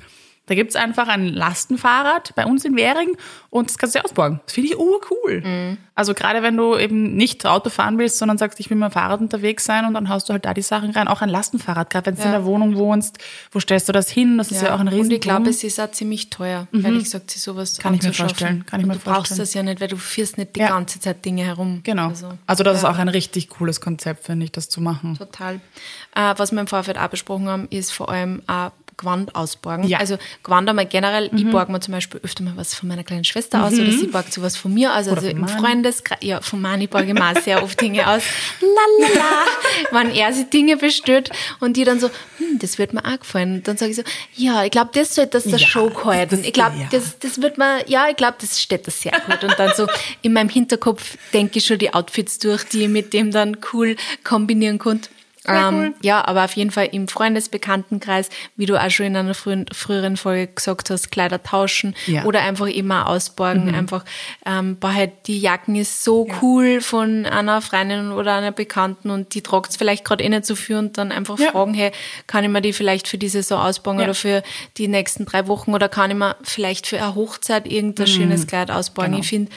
Da 0.52 0.56
gibt's 0.56 0.76
einfach 0.76 1.08
ein 1.08 1.28
Lastenfahrrad 1.30 2.36
bei 2.36 2.46
uns 2.46 2.66
in 2.66 2.76
Währing 2.76 3.16
und 3.50 3.70
das 3.70 3.78
kannst 3.78 3.96
du 3.96 4.00
dir 4.00 4.04
ausborgen. 4.06 4.42
Das 4.46 4.54
finde 4.54 4.70
ich 4.70 4.78
urcool. 4.78 5.78
Also 5.96 6.14
gerade 6.14 6.44
wenn 6.44 6.58
du 6.58 6.76
eben 6.78 7.16
nicht 7.16 7.46
Auto 7.46 7.70
fahren 7.70 7.98
willst, 7.98 8.18
sondern 8.18 8.38
sagst, 8.38 8.60
ich 8.60 8.70
will 8.70 8.76
mit 8.76 8.90
dem 8.90 8.92
Fahrrad 8.92 9.22
unterwegs 9.22 9.64
sein 9.64 9.86
und 9.86 9.94
dann 9.94 10.10
haust 10.10 10.28
du 10.28 10.34
halt 10.34 10.44
da 10.44 10.54
die 10.54 10.62
Sachen 10.62 10.92
rein. 10.92 11.08
Auch 11.08 11.22
ein 11.22 11.30
Lastenfahrrad, 11.30 11.90
gerade 11.90 12.08
wenn 12.08 12.16
du 12.16 12.24
in 12.24 12.32
der 12.32 12.44
Wohnung 12.44 12.76
wohnst, 12.76 13.18
wo 13.54 13.62
stellst 13.62 13.88
du 13.88 13.94
das 13.94 14.10
hin? 14.10 14.38
Das 14.38 14.52
ist 14.52 14.62
ja 14.62 14.76
auch 14.76 14.80
ein 14.82 14.90
riesen 14.90 15.06
Und 15.06 15.12
ich 15.14 15.22
glaube, 15.22 15.50
es 15.50 15.64
ist 15.64 15.80
auch 15.80 15.92
ziemlich 15.92 16.30
teuer, 16.30 16.68
ehrlich 16.74 17.06
gesagt, 17.06 17.32
sich 17.32 17.42
sowas 17.42 17.78
Kann 17.78 17.94
ich 17.94 18.04
mir 18.04 18.12
vorstellen, 18.12 18.66
kann 18.66 18.82
ich 18.82 18.86
mir 18.88 18.94
du 18.96 19.00
brauchst 19.00 19.16
vorstellen. 19.30 19.40
das 19.40 19.54
ja 19.54 19.64
nicht, 19.64 19.80
weil 19.80 19.88
du 19.88 19.96
führst 19.96 20.38
nicht 20.38 20.56
die 20.58 20.60
Ja. 20.60 20.70
ganze 20.70 21.00
Zeit 21.00 21.24
Dinge 21.24 21.44
herum. 21.46 21.80
Genau. 21.84 22.10
Also, 22.10 22.34
Also, 22.46 22.64
das 22.66 22.78
ist 22.78 22.84
ja. 22.84 22.92
auch 22.92 22.98
ein 22.98 23.08
richtig 23.08 23.48
cooles 23.48 23.80
Konzept, 23.80 24.26
finde 24.26 24.44
ich, 24.44 24.52
das 24.52 24.68
zu 24.68 24.82
machen. 24.82 25.18
Total. 25.18 25.62
Äh, 26.14 26.34
was 26.36 26.52
wir 26.52 26.60
im 26.60 26.68
Vorfeld 26.68 26.98
auch 26.98 27.08
besprochen 27.08 27.48
haben, 27.48 27.68
ist 27.70 27.92
vor 27.94 28.10
allem 28.10 28.42
auch 28.48 28.72
Gewand 29.02 29.36
ausborgen. 29.36 29.88
Ja. 29.88 29.98
Mhm. 29.98 30.02
Also 30.02 30.18
Gewand 30.44 30.70
einmal 30.70 30.86
generell, 30.86 31.30
ich 31.36 31.50
borge 31.50 31.72
mir 31.72 31.80
zum 31.80 31.94
Beispiel 31.94 32.22
öfter 32.24 32.44
mal 32.44 32.54
was 32.56 32.74
von 32.74 32.88
meiner 32.88 33.04
kleinen 33.04 33.24
Schwester 33.24 33.66
aus 33.66 33.74
oder 33.74 33.92
sie 33.92 34.08
borgt 34.08 34.34
sowas 34.34 34.56
von 34.56 34.74
mir 34.74 34.92
aus. 34.92 35.08
Also 35.08 35.16
von 35.16 35.26
im 35.26 35.42
Mani. 35.42 35.60
Freundeskreis, 35.60 36.20
ja, 36.22 36.42
von 36.42 36.62
Mani 36.62 36.88
borge 36.88 37.08
ich 37.08 37.14
mir 37.14 37.30
auch 37.30 37.42
sehr 37.42 37.64
oft 37.64 37.80
Dinge 37.82 38.08
aus. 38.08 38.24
Lalala, 38.62 39.46
wenn 39.92 40.12
er 40.12 40.32
sich 40.34 40.50
Dinge 40.50 40.78
bestellt 40.78 41.32
und 41.60 41.78
die 41.78 41.84
dann 41.84 42.00
so, 42.00 42.10
hm, 42.38 42.60
das 42.60 42.78
wird 42.78 42.94
mir 42.94 43.04
auch 43.04 43.20
gefallen. 43.20 43.56
Und 43.56 43.68
dann 43.68 43.78
sage 43.78 43.92
ich 43.92 43.98
so, 43.98 44.04
ja, 44.36 44.64
ich 44.64 44.72
glaube, 44.72 44.92
das 44.94 45.16
sollte 45.16 45.32
das 45.32 45.44
der 45.44 45.60
Ja, 45.60 45.68
Show 45.68 45.92
halten. 46.06 46.44
Ich 46.44 46.54
glaube, 46.54 46.78
ja. 46.78 46.88
das, 46.92 47.18
das 47.20 47.42
wird 47.42 47.58
mir, 47.58 47.88
ja, 47.88 48.08
ich 48.10 48.16
glaube, 48.16 48.38
das 48.40 48.62
steht 48.62 48.88
das 48.88 49.02
sehr 49.02 49.14
gut. 49.26 49.44
Und 49.44 49.58
dann 49.58 49.72
so 49.76 49.88
in 50.22 50.34
meinem 50.34 50.50
Hinterkopf 50.50 51.18
denke 51.34 51.60
ich 51.60 51.66
schon 51.66 51.80
die 51.80 51.94
Outfits 51.94 52.40
durch, 52.40 52.64
die 52.66 52.84
ich 52.84 52.90
mit 52.90 53.14
dem 53.14 53.32
dann 53.32 53.58
cool 53.74 53.96
kombinieren 54.24 54.78
konnte. 54.78 55.10
Ähm, 55.48 55.96
ja, 56.04 56.24
aber 56.28 56.46
auf 56.46 56.54
jeden 56.56 56.70
Fall 56.72 56.90
im 56.92 57.08
Freundesbekanntenkreis, 57.08 58.30
wie 58.56 58.66
du 58.68 58.80
auch 58.82 58.90
schon 58.92 59.08
in 59.08 59.16
einer 59.16 59.34
frühen, 59.34 59.66
früheren 59.74 60.18
Folge 60.18 60.48
gesagt 60.54 60.90
hast, 60.90 61.12
Kleider 61.12 61.42
tauschen 61.42 61.96
Ja. 62.06 62.26
oder 62.26 62.42
einfach 62.42 62.68
immer 62.68 63.08
ausborgen. 63.08 63.74
Einfach, 63.74 64.06
ähm, 64.46 64.78
boah, 64.78 64.94
halt, 64.94 65.12
die 65.28 65.40
Jacken 65.40 65.76
ist 65.76 66.04
so 66.04 66.28
cool 66.42 66.82
von 66.82 67.26
einer 67.26 67.62
Freundin 67.62 68.12
oder 68.12 68.36
einer 68.36 68.52
Bekannten 68.52 69.10
und 69.10 69.34
die 69.34 69.42
tragt 69.42 69.72
es 69.72 69.78
vielleicht 69.78 70.06
gerade 70.06 70.24
eh 70.24 70.30
nicht 70.30 70.46
so 70.46 70.56
viel 70.56 70.76
und 70.78 70.98
dann 70.98 71.12
einfach 71.12 71.40
Ja. 71.40 71.52
fragen, 71.52 71.74
hey, 71.74 71.92
kann 72.28 72.44
ich 72.44 72.50
mir 72.50 72.62
die 72.62 72.74
vielleicht 72.74 73.08
für 73.08 73.18
diese 73.18 73.42
Saison 73.42 73.62
ausborgen 73.62 74.00
Ja. 74.00 74.06
oder 74.06 74.14
für 74.16 74.44
die 74.78 74.88
nächsten 74.88 75.26
drei 75.26 75.48
Wochen 75.48 75.74
oder 75.74 75.90
kann 75.90 76.12
ich 76.12 76.18
mir 76.18 76.36
vielleicht 76.44 76.86
für 76.88 77.02
eine 77.02 77.16
Hochzeit 77.16 77.66
irgendein 77.68 78.08
schönes 78.08 78.48
Kleid 78.48 78.70
ausborgen? 78.70 79.12
Genau. 79.14 79.24
Ich 79.24 79.30
finde, 79.30 79.52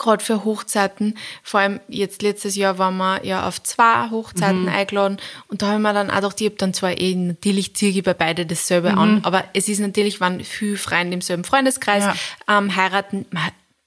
gerade 0.00 0.24
für 0.24 0.44
Hochzeiten, 0.44 1.16
vor 1.44 1.60
allem 1.60 1.78
jetzt 1.88 2.22
letztes 2.22 2.56
Jahr 2.56 2.78
waren 2.78 2.96
wir 2.96 3.24
ja 3.24 3.46
auf 3.46 3.62
zwei 3.62 4.10
Hochzeiten 4.10 4.68
eingeladen 4.68 5.18
und 5.48 5.62
da 5.62 5.68
haben 5.68 5.82
wir 5.82 5.92
dann 5.92 6.10
auch 6.10 6.16
gedacht, 6.16 6.40
ich 6.40 6.46
habe 6.46 6.56
dann 6.56 6.74
zwar 6.74 6.98
eh, 7.00 7.14
natürlich 7.14 7.76
ziehe 7.76 7.92
ich 7.92 8.02
bei 8.02 8.14
beide 8.14 8.46
dasselbe 8.46 8.94
an, 8.94 9.20
aber 9.24 9.44
es 9.52 9.68
ist 9.68 9.78
natürlich, 9.78 10.20
wenn 10.20 10.42
viele 10.42 10.76
Freunde 10.76 11.14
im 11.14 11.20
selben 11.20 11.44
Freundeskreis 11.44 12.04
Ja. 12.04 12.14
ähm, 12.58 12.74
heiraten, 12.74 13.26
man, 13.30 13.42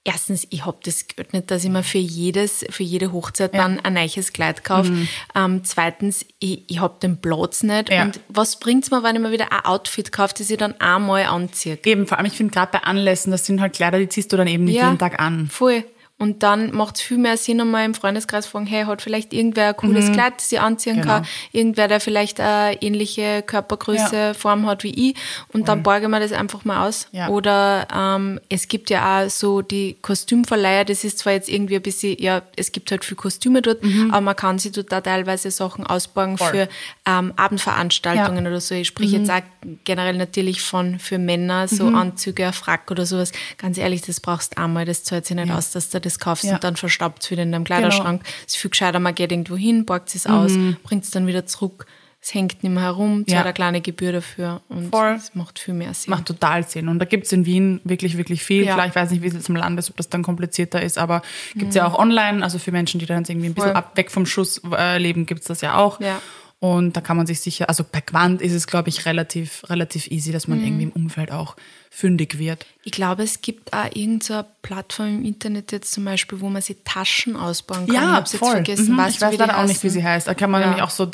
erstens, 0.05 0.46
ich 0.50 0.65
hab 0.65 0.84
das 0.84 1.08
Geld 1.08 1.34
nicht, 1.34 1.50
dass 1.50 1.63
ich 1.63 1.70
mir 1.70 1.82
für 1.82 1.98
jedes, 1.98 2.65
für 2.70 2.84
jede 2.84 3.12
Hochzeit 3.13 3.53
dann 3.55 3.79
ein 3.79 3.93
neues 3.93 4.34
Kleid 4.34 4.63
kaufe. 4.65 4.91
Ähm, 5.34 5.63
zweitens, 5.63 6.25
ich, 6.39 6.63
ich 6.70 6.79
hab 6.82 7.00
den 7.00 7.22
Platz 7.22 7.63
nicht 7.63 7.89
Ja. 7.89 8.03
und 8.03 8.20
was 8.27 8.60
bringt's 8.60 8.91
mir, 8.91 9.01
wenn 9.01 9.15
ich 9.15 9.22
mir 9.22 9.32
wieder 9.32 9.51
ein 9.51 9.63
Outfit 9.65 10.12
kaufe, 10.12 10.34
das 10.38 10.50
ich 10.50 10.58
dann 10.58 10.79
einmal 10.82 11.24
anziehe? 11.24 11.79
Eben, 11.86 12.05
vor 12.05 12.17
allem, 12.17 12.27
ich 12.27 12.34
finde 12.34 12.53
gerade 12.53 12.72
bei 12.74 12.79
Anlässen, 12.84 13.32
das 13.32 13.46
sind 13.46 13.62
halt 13.62 13.74
Kleider, 13.74 13.98
die 13.98 14.10
ziehst 14.10 14.32
du 14.34 14.38
dann 14.38 14.48
eben 14.48 14.65
nicht 14.65 14.75
jeden 14.75 15.00
Tag 15.00 15.20
an. 15.20 15.48
Voll. 15.50 15.86
Und 16.20 16.41
dann 16.43 16.74
macht 16.74 16.96
es 16.96 17.01
viel 17.01 17.17
mehr 17.17 17.36
Sinn, 17.38 17.60
einmal 17.60 17.84
im 17.86 17.96
Freundeskreis 17.96 18.46
fragen, 18.46 18.65
hey, 18.67 18.86
hat 18.86 19.01
vielleicht 19.01 19.34
irgendwer 19.34 19.70
ein 19.70 19.75
cooles 19.75 20.08
Mhm. 20.10 20.13
Kleid, 20.13 20.34
das 20.38 20.51
ich 20.51 20.60
anziehen 20.62 20.98
Genau. 21.01 21.08
kann, 21.15 21.25
irgendwer, 21.51 21.88
der 21.89 22.00
vielleicht 22.00 22.39
eine 22.39 22.82
ähnliche 22.82 23.41
Körpergröße, 23.41 24.15
Ja. 24.15 24.34
Form 24.34 24.65
hat 24.67 24.84
wie 24.84 25.10
ich 25.10 25.15
und 25.51 25.67
dann 25.67 25.84
borge 25.84 26.08
wir 26.08 26.20
das 26.20 26.32
einfach 26.32 26.63
mal 26.65 26.88
aus. 26.88 27.08
Ja. 27.12 27.27
Oder 27.29 27.88
ähm, 27.93 28.39
es 28.48 28.67
gibt 28.67 28.89
ja 28.89 29.24
auch 29.25 29.29
so 29.29 29.62
die 29.62 29.98
Kostümverleiher, 30.01 30.86
das 30.86 31.03
ist 31.03 31.17
zwar 31.20 31.34
jetzt 31.34 31.50
irgendwie 31.50 31.75
ein 31.77 31.82
bisschen, 31.82 32.15
ja, 32.20 32.43
es 32.55 32.72
gibt 32.72 32.91
halt 32.91 33.03
viel 33.03 33.17
Kostüme 33.17 33.62
dort, 33.62 33.82
aber 34.12 34.22
man 34.22 34.36
kann 34.36 34.60
sich 34.60 34.72
dort 34.72 34.91
da 34.91 35.01
teilweise 35.01 35.50
Sachen 35.51 35.86
ausborgen 35.86 36.34
Mhm. 36.34 36.38
Voll. 36.38 36.50
für 36.51 36.70
ähm, 37.05 37.34
Abendveranstaltungen 37.36 38.36
Ja. 38.36 38.41
Mhm. 38.41 38.48
oder 38.48 38.62
so. 38.62 38.75
Ich 38.75 38.88
spreche 38.88 39.17
jetzt 39.17 39.32
auch 39.32 39.41
generell 39.84 40.15
natürlich 40.17 40.62
von 40.62 41.00
für 41.00 41.17
Männer, 41.17 41.67
so 41.67 41.88
Anzüge, 41.88 42.46
ein 42.48 42.53
Frack 42.53 42.91
oder 42.91 43.05
sowas. 43.05 43.32
Ganz 43.58 43.77
ehrlich, 43.77 44.03
das 44.03 44.20
brauchst 44.20 44.53
du 44.58 44.62
einmal, 44.62 44.86
das 44.86 45.03
zahlt 45.03 45.25
sich 45.25 45.36
nicht 45.36 45.51
aus, 45.51 45.72
dass 45.72 45.89
du 45.89 46.02
das 46.05 46.19
kaufst 46.19 46.43
Ja. 46.43 46.50
Genau. 46.51 46.57
und 46.57 46.63
dann 46.63 46.75
verstaubt 46.75 47.24
es 47.24 47.31
wieder 47.31 47.43
in 47.43 47.51
deinem 47.51 47.63
Kleiderschrank. 47.63 48.22
Es 48.48 48.53
ist 48.55 48.62
viel 48.62 48.69
gescheiter, 48.72 49.00
man 49.00 49.15
geht 49.15 49.31
irgendwo 49.31 49.55
hin, 49.57 49.86
borgt 49.86 50.13
es 50.15 50.25
aus, 50.27 50.51
bringt 50.83 51.03
es 51.03 51.12
dann 51.12 51.27
wieder 51.27 51.45
zurück. 51.45 51.86
Es 52.25 52.33
hängt 52.33 52.63
nicht 52.63 52.72
mehr 52.72 52.83
herum, 52.83 53.25
zahlt 53.25 53.27
Mhm. 53.27 53.33
Ja. 53.33 53.41
eine 53.41 53.53
kleine 53.53 53.81
Gebühr 53.81 54.13
dafür 54.13 54.62
und 54.69 54.91
Voll. 54.91 55.15
es 55.17 55.36
macht 55.36 55.60
viel 55.60 55.74
mehr 55.74 55.93
Sinn. 55.93 56.10
Macht 56.12 56.25
total 56.25 56.65
Sinn. 56.65 56.88
Und 56.88 57.00
da 57.00 57.03
gibt's 57.05 57.33
in 57.33 57.45
Wien 57.45 57.81
wirklich, 57.83 58.15
wirklich 58.15 58.41
viel. 58.45 58.63
Ja. 58.63 58.75
Klar, 58.75 58.88
ich 58.88 58.95
weiß 58.95 59.12
nicht, 59.12 59.22
wie 59.24 59.27
es 59.27 59.33
jetzt 59.33 59.50
im 59.50 59.57
Land 59.57 59.77
ist, 59.77 59.89
ob 59.89 59.98
das 59.98 60.07
dann 60.07 60.24
komplizierter 60.24 60.81
ist, 60.81 60.98
aber 60.98 61.22
gibt's 61.53 61.75
ja 61.75 61.86
auch 61.86 62.00
online. 62.00 62.41
Also 62.41 62.60
für 62.60 62.72
Menschen, 62.72 63.00
die 63.01 63.05
dann 63.07 63.25
irgendwie 63.27 63.48
ein 63.50 63.53
bisschen 63.53 63.72
Mhm. 63.72 63.74
Voll. 63.74 63.77
ab, 63.83 63.98
weg 63.98 64.10
vom 64.10 64.25
Schuss 64.25 64.62
äh, 64.72 64.98
leben, 65.00 65.25
gibt's 65.25 65.48
das 65.48 65.60
ja 65.60 65.75
auch. 65.75 66.00
Ja. 66.00 66.22
Und 66.65 66.96
da 66.96 67.01
kann 67.01 67.17
man 67.17 67.27
sich 67.27 67.41
sicher, 67.41 67.67
also 67.67 67.84
bei 67.84 68.00
Quant 68.00 68.41
ist 68.41 68.53
es, 68.53 68.67
glaube 68.67 68.88
ich, 68.88 69.05
relativ, 69.05 69.70
relativ 69.70 70.08
easy, 70.08 70.32
dass 70.32 70.48
Mhm. 70.48 70.55
man 70.55 70.63
irgendwie 70.65 70.84
im 70.84 70.91
Umfeld 70.91 71.29
auch 71.29 71.58
fündig 71.91 72.39
wird. 72.39 72.65
Ich 72.86 72.93
glaube, 72.93 73.24
es 73.24 73.41
gibt 73.41 73.74
auch 73.74 73.88
irgendeine 73.93 74.46
Plattform 74.62 75.08
im 75.10 75.25
Internet 75.25 75.74
jetzt 75.74 75.91
zum 75.91 76.05
Beispiel, 76.05 76.39
wo 76.39 76.48
man 76.48 76.62
sich 76.62 76.77
Taschen 76.86 77.36
ausbauen 77.36 77.86
kann. 77.88 77.96
ich 77.96 78.00
hab's 78.00 78.32
jetzt 78.32 78.46
vergessen. 78.48 78.93
Mhm. 78.93 78.98
Weißt 78.98 79.15
ich 79.17 79.22
weiß 79.22 79.38
leider 79.38 79.58
auch 79.60 79.65
nicht, 79.65 79.84
wie 79.84 79.89
sie 79.89 80.01
heißt. 80.05 80.25
Da 80.25 80.34
kann 80.36 80.50
man 80.51 80.62
Ja. 80.62 80.67
nämlich 80.67 80.84
auch 80.84 80.89
so 80.89 81.05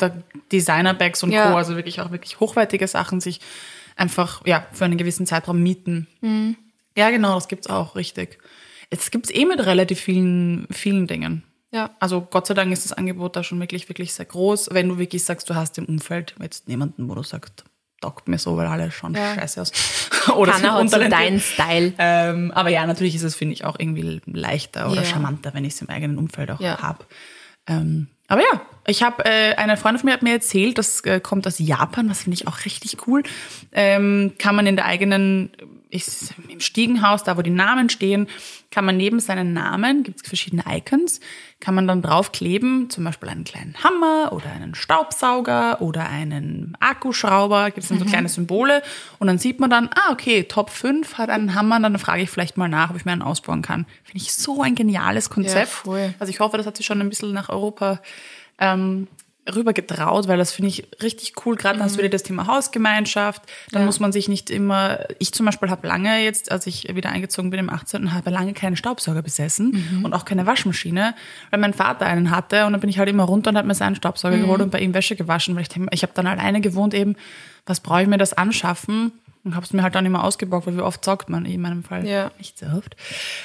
Designer-Bags 0.52 1.24
und 1.24 1.32
Ja. 1.32 1.50
Co., 1.50 1.56
also 1.56 1.74
wirklich 1.74 2.00
auch 2.00 2.12
wirklich 2.12 2.38
hochwertige 2.38 2.86
Sachen 2.86 3.20
sich 3.20 3.40
einfach 3.96 4.46
ja 4.46 4.64
für 4.72 4.84
einen 4.84 4.98
gewissen 4.98 5.26
Zeitraum 5.26 5.60
mieten. 5.60 6.06
Mhm. 6.20 6.54
Ja, 6.96 7.10
genau, 7.10 7.34
das 7.34 7.48
gibt's 7.48 7.66
auch, 7.66 7.96
richtig. 7.96 8.38
Jetzt 8.92 9.10
gibt's 9.10 9.30
eh 9.34 9.46
mit 9.46 9.58
relativ 9.66 9.98
vielen, 9.98 10.68
vielen 10.70 11.08
Dingen. 11.08 11.42
Ja. 11.72 11.90
Also 12.00 12.20
Gott 12.22 12.46
sei 12.46 12.54
Dank 12.54 12.72
ist 12.72 12.84
das 12.84 12.92
Angebot 12.92 13.36
da 13.36 13.44
schon 13.44 13.60
wirklich, 13.60 13.88
wirklich 13.88 14.12
sehr 14.12 14.26
groß. 14.26 14.70
Wenn 14.72 14.88
du 14.88 14.98
wirklich 14.98 15.24
sagst, 15.24 15.48
du 15.50 15.54
hast 15.54 15.78
im 15.78 15.84
Umfeld 15.86 16.34
jetzt 16.40 16.68
niemanden, 16.68 17.08
wo 17.08 17.14
du 17.14 17.22
sagst, 17.22 17.64
taugt 18.00 18.28
mir 18.28 18.38
so, 18.38 18.56
weil 18.56 18.66
alle 18.66 18.90
schauen 18.90 19.14
Ja. 19.14 19.34
scheiße 19.34 19.60
aus. 19.62 19.72
Oder 20.36 20.52
Keiner 20.52 20.74
hat 20.74 20.90
so 20.90 20.98
deinen 20.98 21.40
Style. 21.40 21.92
Ähm, 21.98 22.50
aber 22.54 22.68
ja, 22.70 22.84
natürlich 22.86 23.14
ist 23.14 23.22
es, 23.22 23.34
finde 23.36 23.54
ich, 23.54 23.64
auch 23.64 23.78
irgendwie 23.78 24.20
leichter 24.26 24.90
oder 24.90 25.02
Ja. 25.02 25.04
charmanter, 25.08 25.54
wenn 25.54 25.64
ich 25.64 25.74
es 25.74 25.80
im 25.80 25.88
eigenen 25.88 26.18
Umfeld 26.18 26.50
auch 26.50 26.60
Ja. 26.60 26.78
habe. 26.82 27.04
Ähm, 27.66 28.08
aber 28.28 28.40
ja, 28.42 28.60
ich 28.86 29.02
habe, 29.02 29.24
äh, 29.24 29.54
eine 29.56 29.76
Freundin 29.76 30.00
von 30.00 30.08
mir 30.08 30.12
hat 30.14 30.22
mir 30.22 30.32
erzählt, 30.32 30.76
das 30.78 31.00
äh, 31.02 31.20
kommt 31.20 31.46
aus 31.46 31.58
Japan, 31.58 32.08
was 32.10 32.22
finde 32.24 32.34
ich 32.34 32.46
auch 32.48 32.64
richtig 32.64 33.06
cool. 33.06 33.22
Ähm, 33.72 34.32
kann 34.38 34.54
man 34.56 34.66
in 34.66 34.76
der 34.76 34.84
eigenen, 34.86 35.50
ist, 35.90 36.34
im 36.48 36.60
Stiegenhaus, 36.60 37.24
da 37.24 37.36
wo 37.36 37.42
die 37.42 37.50
Namen 37.50 37.88
stehen, 37.88 38.28
kann 38.70 38.84
man 38.84 38.96
neben 38.96 39.20
seinen 39.20 39.52
Namen, 39.52 40.02
gibt 40.02 40.20
es 40.22 40.28
verschiedene 40.28 40.64
Icons, 40.68 41.20
kann 41.58 41.74
man 41.74 41.86
dann 41.88 42.02
draufkleben, 42.02 42.88
zum 42.90 43.04
Beispiel 43.04 43.28
einen 43.28 43.44
kleinen 43.44 43.74
Hammer 43.82 44.32
oder 44.32 44.50
einen 44.50 44.74
Staubsauger 44.74 45.82
oder 45.82 46.08
einen 46.08 46.76
Akkuschrauber, 46.80 47.66
gibt 47.66 47.78
es 47.78 47.88
dann 47.88 47.98
so 47.98 48.04
kleine 48.04 48.28
Symbole 48.28 48.82
und 49.18 49.26
dann 49.26 49.38
sieht 49.38 49.60
man 49.60 49.70
dann, 49.70 49.88
ah, 49.94 50.12
okay, 50.12 50.44
Top 50.44 50.70
5 50.70 51.18
hat 51.18 51.30
einen 51.30 51.54
Hammer, 51.54 51.80
dann 51.80 51.98
frage 51.98 52.22
ich 52.22 52.30
vielleicht 52.30 52.56
mal 52.56 52.68
nach, 52.68 52.90
ob 52.90 52.96
ich 52.96 53.04
mir 53.04 53.12
einen 53.12 53.22
ausbauen 53.22 53.62
kann. 53.62 53.86
Finde 54.04 54.24
ich 54.24 54.32
so 54.32 54.62
ein 54.62 54.74
geniales 54.74 55.30
Konzept. 55.30 55.68
voll. 55.68 56.14
Also 56.18 56.30
ich 56.30 56.40
hoffe, 56.40 56.56
das 56.56 56.66
hat 56.66 56.76
sich 56.76 56.86
schon 56.86 57.00
ein 57.00 57.08
bisschen 57.08 57.32
nach 57.32 57.48
Europa 57.48 58.00
ähm, 58.58 59.08
rüber 59.54 59.72
getraut, 59.72 60.28
weil 60.28 60.38
das 60.38 60.52
finde 60.52 60.68
ich 60.68 60.86
richtig 61.02 61.34
cool. 61.44 61.56
Gerade 61.56 61.78
dann 61.78 61.84
hast 61.84 61.94
du 61.96 61.98
wieder 61.98 62.08
das 62.08 62.22
Thema 62.22 62.46
Hausgemeinschaft. 62.46 63.42
Dann 63.72 63.82
Ja. 63.82 63.86
muss 63.86 64.00
man 64.00 64.12
sich 64.12 64.28
nicht 64.28 64.50
immer. 64.50 65.00
Ich 65.18 65.32
zum 65.32 65.46
Beispiel 65.46 65.70
habe 65.70 65.86
lange 65.86 66.22
jetzt, 66.22 66.50
als 66.50 66.66
ich 66.66 66.94
wieder 66.94 67.10
eingezogen 67.10 67.50
bin 67.50 67.60
im 67.60 67.70
18., 67.70 68.12
habe 68.12 68.30
lange 68.30 68.52
keinen 68.52 68.76
Staubsauger 68.76 69.22
besessen 69.22 70.02
und 70.04 70.12
auch 70.14 70.24
keine 70.24 70.46
Waschmaschine, 70.46 71.14
weil 71.50 71.60
mein 71.60 71.74
Vater 71.74 72.06
einen 72.06 72.30
hatte 72.30 72.66
und 72.66 72.72
dann 72.72 72.80
bin 72.80 72.90
ich 72.90 72.98
halt 72.98 73.08
immer 73.08 73.24
runter 73.24 73.50
und 73.50 73.56
habe 73.56 73.68
mir 73.68 73.74
seinen 73.74 73.96
Staubsauger 73.96 74.38
geholt 74.38 74.60
und 74.60 74.70
bei 74.70 74.80
ihm 74.80 74.94
Wäsche 74.94 75.16
gewaschen, 75.16 75.54
weil 75.56 75.62
ich 75.62 75.68
ich 75.92 76.02
habe 76.02 76.12
dann 76.14 76.26
alleine 76.26 76.60
gewohnt 76.60 76.94
eben. 76.94 77.16
Was 77.66 77.80
brauche 77.80 78.02
ich 78.02 78.08
mir 78.08 78.18
das 78.18 78.32
anschaffen? 78.32 79.12
Und 79.42 79.54
habe 79.54 79.64
es 79.64 79.72
mir 79.72 79.82
halt 79.82 79.94
dann 79.94 80.04
immer 80.04 80.22
ausgeborgt, 80.22 80.66
weil 80.66 80.76
wie 80.76 80.80
oft 80.82 81.02
saugt 81.04 81.30
man 81.30 81.46
in 81.46 81.62
meinem 81.62 81.82
Fall? 81.82 82.06
Ja. 82.06 82.30
Nicht 82.36 82.58
so 82.58 82.66
oft. 82.66 82.94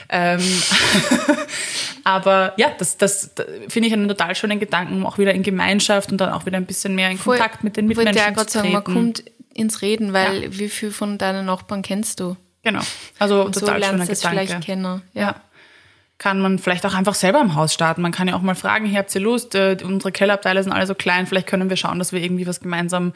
Ähm, 0.09 0.41
aber 2.03 2.53
ja, 2.57 2.71
das, 2.77 2.97
das, 2.97 3.33
das 3.35 3.45
finde 3.69 3.87
ich 3.87 3.93
einen 3.93 4.07
total 4.07 4.35
schönen 4.35 4.59
Gedanken, 4.59 5.05
auch 5.05 5.17
wieder 5.17 5.33
in 5.33 5.43
Gemeinschaft 5.43 6.11
und 6.11 6.19
dann 6.19 6.31
auch 6.31 6.45
wieder 6.45 6.57
ein 6.57 6.65
bisschen 6.65 6.95
mehr 6.95 7.09
in 7.09 7.17
Voll- 7.17 7.37
Kontakt 7.37 7.63
mit 7.63 7.77
den 7.77 7.87
Mitmenschen 7.87 8.15
ja 8.15 8.35
zu 8.35 8.59
sagen, 8.59 8.71
man 8.71 8.83
treten. 8.83 8.93
kommt 8.97 9.23
ins 9.53 9.81
Reden, 9.81 10.13
weil 10.13 10.57
wie 10.57 10.69
viel 10.69 10.91
von 10.91 11.17
deinen 11.17 11.45
Nachbarn 11.45 11.81
kennst 11.81 12.19
du? 12.19 12.35
Genau. 12.63 12.81
Also 13.19 13.43
Und 13.43 13.55
so 13.55 13.61
total 13.61 13.81
schöner 13.81 13.97
lernst 13.97 14.11
es 14.11 14.19
Gedanke. 14.21 14.47
vielleicht 14.47 14.65
kennen. 14.65 15.01
Ja. 15.13 15.35
Kann 16.17 16.39
man 16.39 16.59
vielleicht 16.59 16.85
auch 16.85 16.93
einfach 16.93 17.15
selber 17.15 17.41
im 17.41 17.55
Haus 17.55 17.73
starten. 17.73 18.01
Man 18.01 18.11
kann 18.11 18.27
ja 18.27 18.35
auch 18.35 18.41
mal 18.41 18.55
fragen, 18.55 18.85
hier 18.85 18.99
habt 18.99 19.13
ihr 19.15 19.21
Lust, 19.21 19.53
äh, 19.55 19.77
unsere 19.83 20.11
Kellerabteile 20.11 20.63
sind 20.63 20.71
alle 20.71 20.87
so 20.87 20.95
klein, 20.95 21.27
vielleicht 21.27 21.47
können 21.47 21.69
wir 21.69 21.77
schauen, 21.77 21.99
dass 21.99 22.11
wir 22.11 22.21
irgendwie 22.21 22.47
was 22.47 22.59
gemeinsam, 22.61 23.13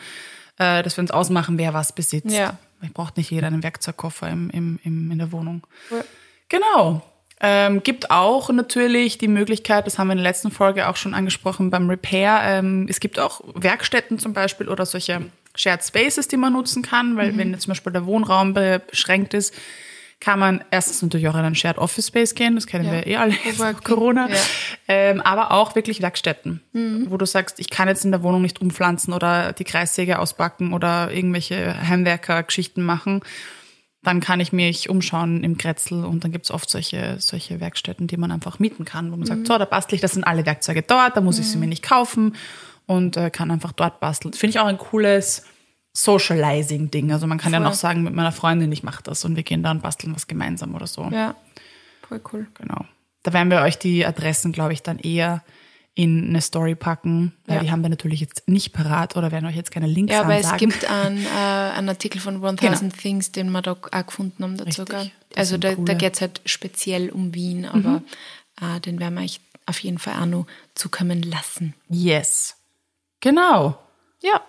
äh, 0.57 0.83
dass 0.83 0.98
wir 0.98 1.01
uns 1.01 1.12
ausmachen, 1.12 1.57
wer 1.57 1.74
was 1.74 1.93
besitzt. 1.93 2.31
Ja. 2.36 2.57
Ich 2.81 2.93
braucht 2.93 3.17
nicht 3.17 3.29
jeder 3.31 3.48
einen 3.48 3.63
Werkzeugkoffer 3.63 4.29
im, 4.29 4.50
im, 4.51 4.79
im, 4.83 5.12
in 5.12 5.17
der 5.17 5.31
Wohnung. 5.31 5.65
Ja. 5.91 6.03
Genau. 6.50 7.01
Ähm, 7.41 7.83
gibt 7.83 8.12
auch 8.12 8.50
natürlich 8.50 9.17
die 9.17 9.29
Möglichkeit, 9.29 9.86
das 9.86 9.98
haben 9.98 10.07
wir 10.07 10.12
in 10.13 10.17
der 10.17 10.27
letzten 10.27 10.51
Folge 10.51 10.89
auch 10.89 10.98
schon 10.98 11.13
angesprochen 11.13 11.69
beim 11.69 11.89
Repair. 11.89 12.41
Ähm, 12.43 12.86
es 12.89 13.00
gibt 13.00 13.17
auch 13.17 13.41
Werkstätten 13.53 14.19
zum 14.19 14.33
Beispiel 14.33 14.67
oder 14.67 14.86
solche 14.86 15.21
Shared 15.55 15.83
Spaces, 15.83 16.27
die 16.27 16.38
man 16.38 16.53
nutzen 16.53 16.83
kann, 16.83 17.15
weil 17.15 17.38
wenn 17.38 17.51
jetzt 17.51 17.63
zum 17.63 17.71
Beispiel 17.71 17.93
der 17.93 18.05
Wohnraum 18.05 18.53
be- 18.53 18.81
beschränkt 18.89 19.33
ist, 19.33 19.53
kann 20.21 20.39
man 20.39 20.63
erstens 20.69 21.01
natürlich 21.01 21.27
auch 21.29 21.35
in 21.35 21.41
einen 21.45 21.55
Shared 21.55 21.77
Office 21.77 22.07
Space 22.07 22.35
gehen, 22.35 22.55
das 22.55 22.67
kennen 22.67 22.85
Ja. 22.85 22.91
wir 22.91 23.07
eh 23.07 23.15
alle 23.15 23.31
jetzt 23.45 23.57
Coworking, 23.57 23.83
Corona, 23.83 24.29
ja. 24.29 24.35
ähm, 24.89 25.21
aber 25.21 25.51
auch 25.51 25.75
wirklich 25.75 26.01
Werkstätten, 26.01 26.61
wo 27.07 27.15
du 27.17 27.25
sagst, 27.25 27.59
ich 27.59 27.69
kann 27.69 27.88
jetzt 27.88 28.03
in 28.03 28.11
der 28.11 28.21
Wohnung 28.21 28.41
nicht 28.41 28.59
umpflanzen 28.61 29.13
oder 29.13 29.53
die 29.53 29.63
Kreissäge 29.63 30.19
ausbacken 30.19 30.73
oder 30.73 31.11
irgendwelche 31.11 31.75
Heimwerker-Geschichten 31.88 32.83
machen 32.83 33.21
dann 34.01 34.21
kann 34.21 34.39
ich 34.39 34.53
mich 34.53 34.89
umschauen 34.89 35.43
im 35.43 35.57
Grätzl 35.57 36.05
und 36.05 36.23
dann 36.23 36.31
gibt's 36.31 36.51
oft 36.51 36.69
solche, 36.69 37.17
solche 37.19 37.59
Werkstätten, 37.59 38.07
die 38.07 38.15
man 38.15 38.31
einfach 38.31 38.57
mieten 38.57 38.85
kann, 38.85 39.11
wo 39.11 39.17
man 39.17 39.25
sagt, 39.25 39.45
so, 39.45 39.57
da 39.57 39.65
bastel 39.65 39.95
ich, 39.95 40.01
das 40.01 40.13
sind 40.13 40.23
alle 40.23 40.45
Werkzeuge 40.45 40.83
dort, 40.83 41.17
da 41.17 41.21
muss 41.21 41.38
ich 41.38 41.47
sie 41.49 41.57
mir 41.57 41.67
nicht 41.67 41.83
kaufen 41.83 42.38
und 42.85 43.17
äh, 43.17 43.29
kann 43.29 43.51
einfach 43.51 43.73
dort 43.73 43.99
basteln. 43.99 44.31
Finde 44.33 44.51
ich 44.51 44.59
auch 44.61 44.67
ein 44.67 44.77
cooles 44.77 45.43
Socializing-Ding. 45.93 47.12
Also 47.12 47.27
man 47.27 47.38
kann 47.38 47.51
ja 47.53 47.60
Voll. 47.60 47.67
noch 47.67 47.74
sagen, 47.74 48.03
mit 48.03 48.13
meiner 48.13 48.31
Freundin, 48.31 48.72
ich 48.72 48.84
mache 48.84 49.03
das 49.03 49.25
und 49.25 49.36
wir 49.36 49.43
gehen 49.43 49.63
da 49.63 49.72
und 49.72 49.81
basteln 49.81 50.15
was 50.15 50.27
gemeinsam 50.27 50.75
oder 50.75 50.88
so. 50.88 51.03
Ja, 51.12 51.36
voll 52.08 52.22
cool. 52.34 52.48
Genau. 52.55 52.86
Da 53.24 53.34
werden 53.34 53.50
wir 53.51 53.62
euch 53.62 53.77
die 53.77 54.05
Adressen, 54.05 54.51
glaube 54.51 54.74
ich, 54.74 54.81
dann 54.84 54.98
eher 55.00 55.43
in 55.96 56.29
eine 56.29 56.39
Story 56.41 56.75
packen, 56.75 57.34
weil 57.46 57.58
Ja. 57.58 57.63
die 57.63 57.72
haben 57.72 57.81
wir 57.81 57.89
natürlich 57.89 58.22
jetzt 58.22 58.48
nicht 58.48 58.72
parat 58.72 59.17
oder 59.17 59.31
werden 59.31 59.46
euch 59.48 59.55
jetzt 59.55 59.72
keine 59.72 59.88
Links 59.88 60.13
Ja, 60.13 60.22
aber 60.22 60.36
es 60.36 60.46
ansagen. 60.46 60.69
gibt 60.69 60.89
einen, 60.89 61.25
äh, 61.25 61.29
einen 61.77 61.89
Artikel 61.89 62.22
von 62.22 62.41
1000 62.43 62.98
Things, 62.98 63.31
den 63.34 63.51
wir 63.51 63.62
da 63.62 63.74
auch 63.74 64.05
gefunden 64.05 64.43
haben 64.43 64.55
dazu. 64.58 64.86
Genau. 64.86 65.03
Also 65.36 65.58
da, 65.58 65.69
da 65.69 65.75
coole. 65.75 65.93
Mhm. 65.96 65.98
geht 65.98 66.13
es 66.15 66.22
halt 66.22 66.41
speziell 66.46 67.10
um 67.10 67.34
Wien, 67.36 67.65
aber 67.65 68.01
äh, 68.62 68.79
den 68.79 69.00
werden 69.00 69.15
wir 69.15 69.24
euch 69.24 69.41
auf 69.65 69.79
jeden 69.81 69.98
Fall 70.00 70.22
auch 70.22 70.25
noch 70.25 70.46
zukommen 70.74 71.22
lassen. 71.22 71.74
Yes. 71.89 72.55
Genau. 73.19 73.77
Ja. 74.24 74.41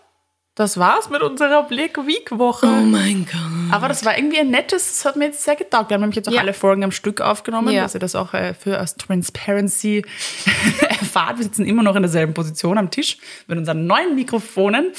Das 0.61 0.77
war's 0.77 1.09
mit 1.09 1.23
unserer 1.23 1.63
Black 1.63 1.97
Week 2.07 2.31
Woche. 2.33 2.67
Oh 2.67 2.83
mein 2.85 3.25
Gott. 3.25 3.73
Aber 3.73 3.89
das 3.89 4.05
war 4.05 4.19
irgendwie 4.19 4.41
ein 4.41 4.51
nettes, 4.51 4.91
das 4.91 5.05
hat 5.07 5.17
mir 5.17 5.25
jetzt 5.25 5.43
sehr 5.43 5.57
getaugt. 5.57 5.89
Wir 5.89 5.95
haben 5.95 6.03
nämlich 6.03 6.17
jetzt 6.17 6.29
auch 6.29 6.33
Ja. 6.35 6.43
alle 6.43 6.53
Folgen 6.53 6.85
am 6.85 6.93
Stück 6.93 7.23
aufgenommen, 7.23 7.73
Ja. 7.73 7.83
dass 7.85 7.95
ihr 7.95 8.01
das 8.01 8.15
auch 8.15 8.35
äh, 8.35 8.53
für 8.53 8.79
als 8.79 8.97
Transparency 8.97 10.05
erfahrt. 10.89 11.39
Wir 11.39 11.45
sitzen 11.45 11.65
immer 11.65 11.83
noch 11.83 11.97
in 11.97 12.03
derselben 12.03 12.35
Position 12.35 12.77
am 12.77 12.91
Tisch 12.91 13.17
mit 13.47 13.57
unseren 13.57 13.87
neuen 13.87 14.15
Mikrofonen. 14.15 14.93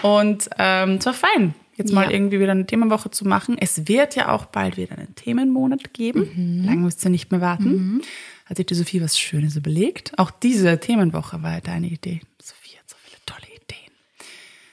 Und 0.00 0.48
ähm, 0.58 0.92
es 0.98 1.04
war 1.04 1.12
fein, 1.12 1.54
jetzt 1.76 1.92
mal 1.92 2.04
Ja. 2.04 2.12
irgendwie 2.12 2.40
wieder 2.40 2.52
eine 2.52 2.64
Themenwoche 2.64 3.10
zu 3.10 3.26
machen. 3.28 3.58
Es 3.60 3.86
wird 3.86 4.16
ja 4.16 4.30
auch 4.32 4.46
bald 4.46 4.78
wieder 4.78 4.96
einen 4.96 5.14
Themenmonat 5.14 5.92
geben. 5.92 6.62
Lange 6.64 6.80
müsst 6.80 7.04
ihr 7.04 7.10
nicht 7.10 7.30
mehr 7.30 7.42
warten. 7.42 8.00
Hat 8.46 8.56
sich 8.56 8.64
die 8.64 8.74
Sophie 8.74 9.02
was 9.02 9.18
Schönes 9.18 9.56
überlegt. 9.56 10.18
Auch 10.18 10.30
diese 10.30 10.80
Themenwoche 10.80 11.42
war 11.42 11.52
ja 11.52 11.60
deine 11.60 11.88
Idee. 11.88 12.20
Sophie 12.42 12.78
hat 12.78 12.88
so 12.88 12.96
viele 13.04 13.18
tolle 13.26 13.42
Ideen. 13.46 13.92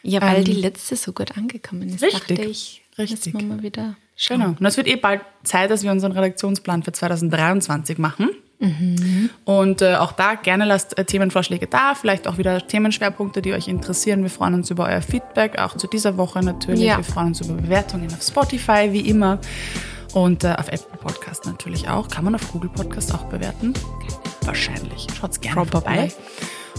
Ja, 0.04 0.22
weil 0.22 0.44
die 0.44 0.54
letzte 0.54 0.96
so 0.96 1.12
gut 1.14 1.38
angekommen 1.38 1.90
ist, 1.90 2.04
Ähm, 2.04 2.10
Richtig, 2.10 2.38
dachte 2.38 2.50
ich, 2.50 2.82
richtig. 2.98 3.34
wir 3.34 3.44
mal 3.44 3.64
wieder 3.64 3.96
schauen. 4.16 4.40
Genau. 4.42 4.56
Und 4.60 4.66
es 4.66 4.78
wird 4.78 4.88
eh 4.88 4.96
bald 4.98 5.22
Zeit, 5.44 5.72
dass 5.72 5.84
wir 5.84 5.92
unseren 5.92 6.12
Redaktionsplan 6.12 6.84
für 6.84 6.92
2023 6.92 7.98
machen. 7.98 8.30
Und 9.44 9.82
äh, 9.82 9.96
auch 9.96 10.14
da 10.14 10.36
gerne 10.36 10.64
lasst 10.64 10.98
äh, 10.98 11.04
Themenvorschläge 11.04 11.68
da, 11.68 11.96
vielleicht 11.96 12.30
auch 12.30 12.38
wieder 12.38 12.66
Themenschwerpunkte, 12.66 13.42
die 13.42 13.52
euch 13.52 13.68
interessieren. 13.68 14.24
Wir 14.24 14.30
freuen 14.30 14.54
uns 14.54 14.70
über 14.72 14.86
euer 14.86 15.02
Feedback, 15.02 15.60
auch 15.60 15.76
zu 15.76 15.86
dieser 15.88 16.16
Woche 16.16 16.42
natürlich. 16.42 16.80
Ja. 16.84 16.96
Wir 16.96 17.04
freuen 17.04 17.28
uns 17.28 17.42
über 17.42 17.56
Bewertungen 17.56 18.08
auf 18.14 18.22
Spotify, 18.22 18.90
wie 18.92 19.02
immer. 19.02 19.40
Und 20.14 20.46
äh, 20.46 20.54
auf 20.58 20.70
Apple 20.70 20.98
Podcast 20.98 21.46
natürlich 21.46 21.90
auch. 21.90 22.08
Kann 22.08 22.24
man 22.24 22.36
auf 22.36 22.52
Google 22.54 22.70
Podcast 22.70 23.14
auch 23.14 23.26
bewerten? 23.26 23.74
Wahrscheinlich. 24.44 25.08
Schaut's 25.20 25.42
gerne 25.42 25.66
Probably. 25.66 25.72
vorbei. 25.82 26.14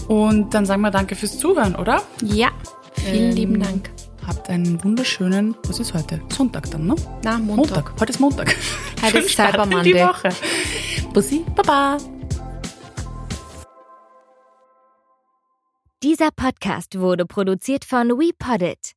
Und 0.07 0.55
dann 0.55 0.65
sagen 0.65 0.81
wir 0.81 0.89
danke 0.91 1.15
fürs 1.15 1.37
Zuhören, 1.37 1.75
oder? 1.75 2.01
Ja, 2.23 2.49
vielen 3.05 3.29
Ähm, 3.31 3.35
lieben 3.35 3.59
Dank. 3.59 3.89
Habt 4.25 4.49
einen 4.49 4.83
wunderschönen, 4.83 5.55
was 5.67 5.79
ist 5.79 5.93
heute? 5.93 6.19
Sonntag 6.35 6.69
dann, 6.71 6.87
ne? 6.87 6.95
Na, 7.23 7.37
Montag. 7.37 7.93
Heute 7.99 8.11
ist 8.11 8.19
Montag. 8.19 8.55
Heute 9.03 9.19
ist 9.19 9.35
Cyber 9.35 9.63
in 9.63 9.69
die 9.69 9.75
Monday. 9.93 10.07
Woche. 10.07 10.29
Bussi, 11.13 11.45
Baba. 11.55 11.97
Dieser 16.01 16.29
Podcast 16.35 16.97
wurde 16.99 17.25
produziert 17.25 17.85
von 17.85 18.09
WePoddit. 18.09 18.94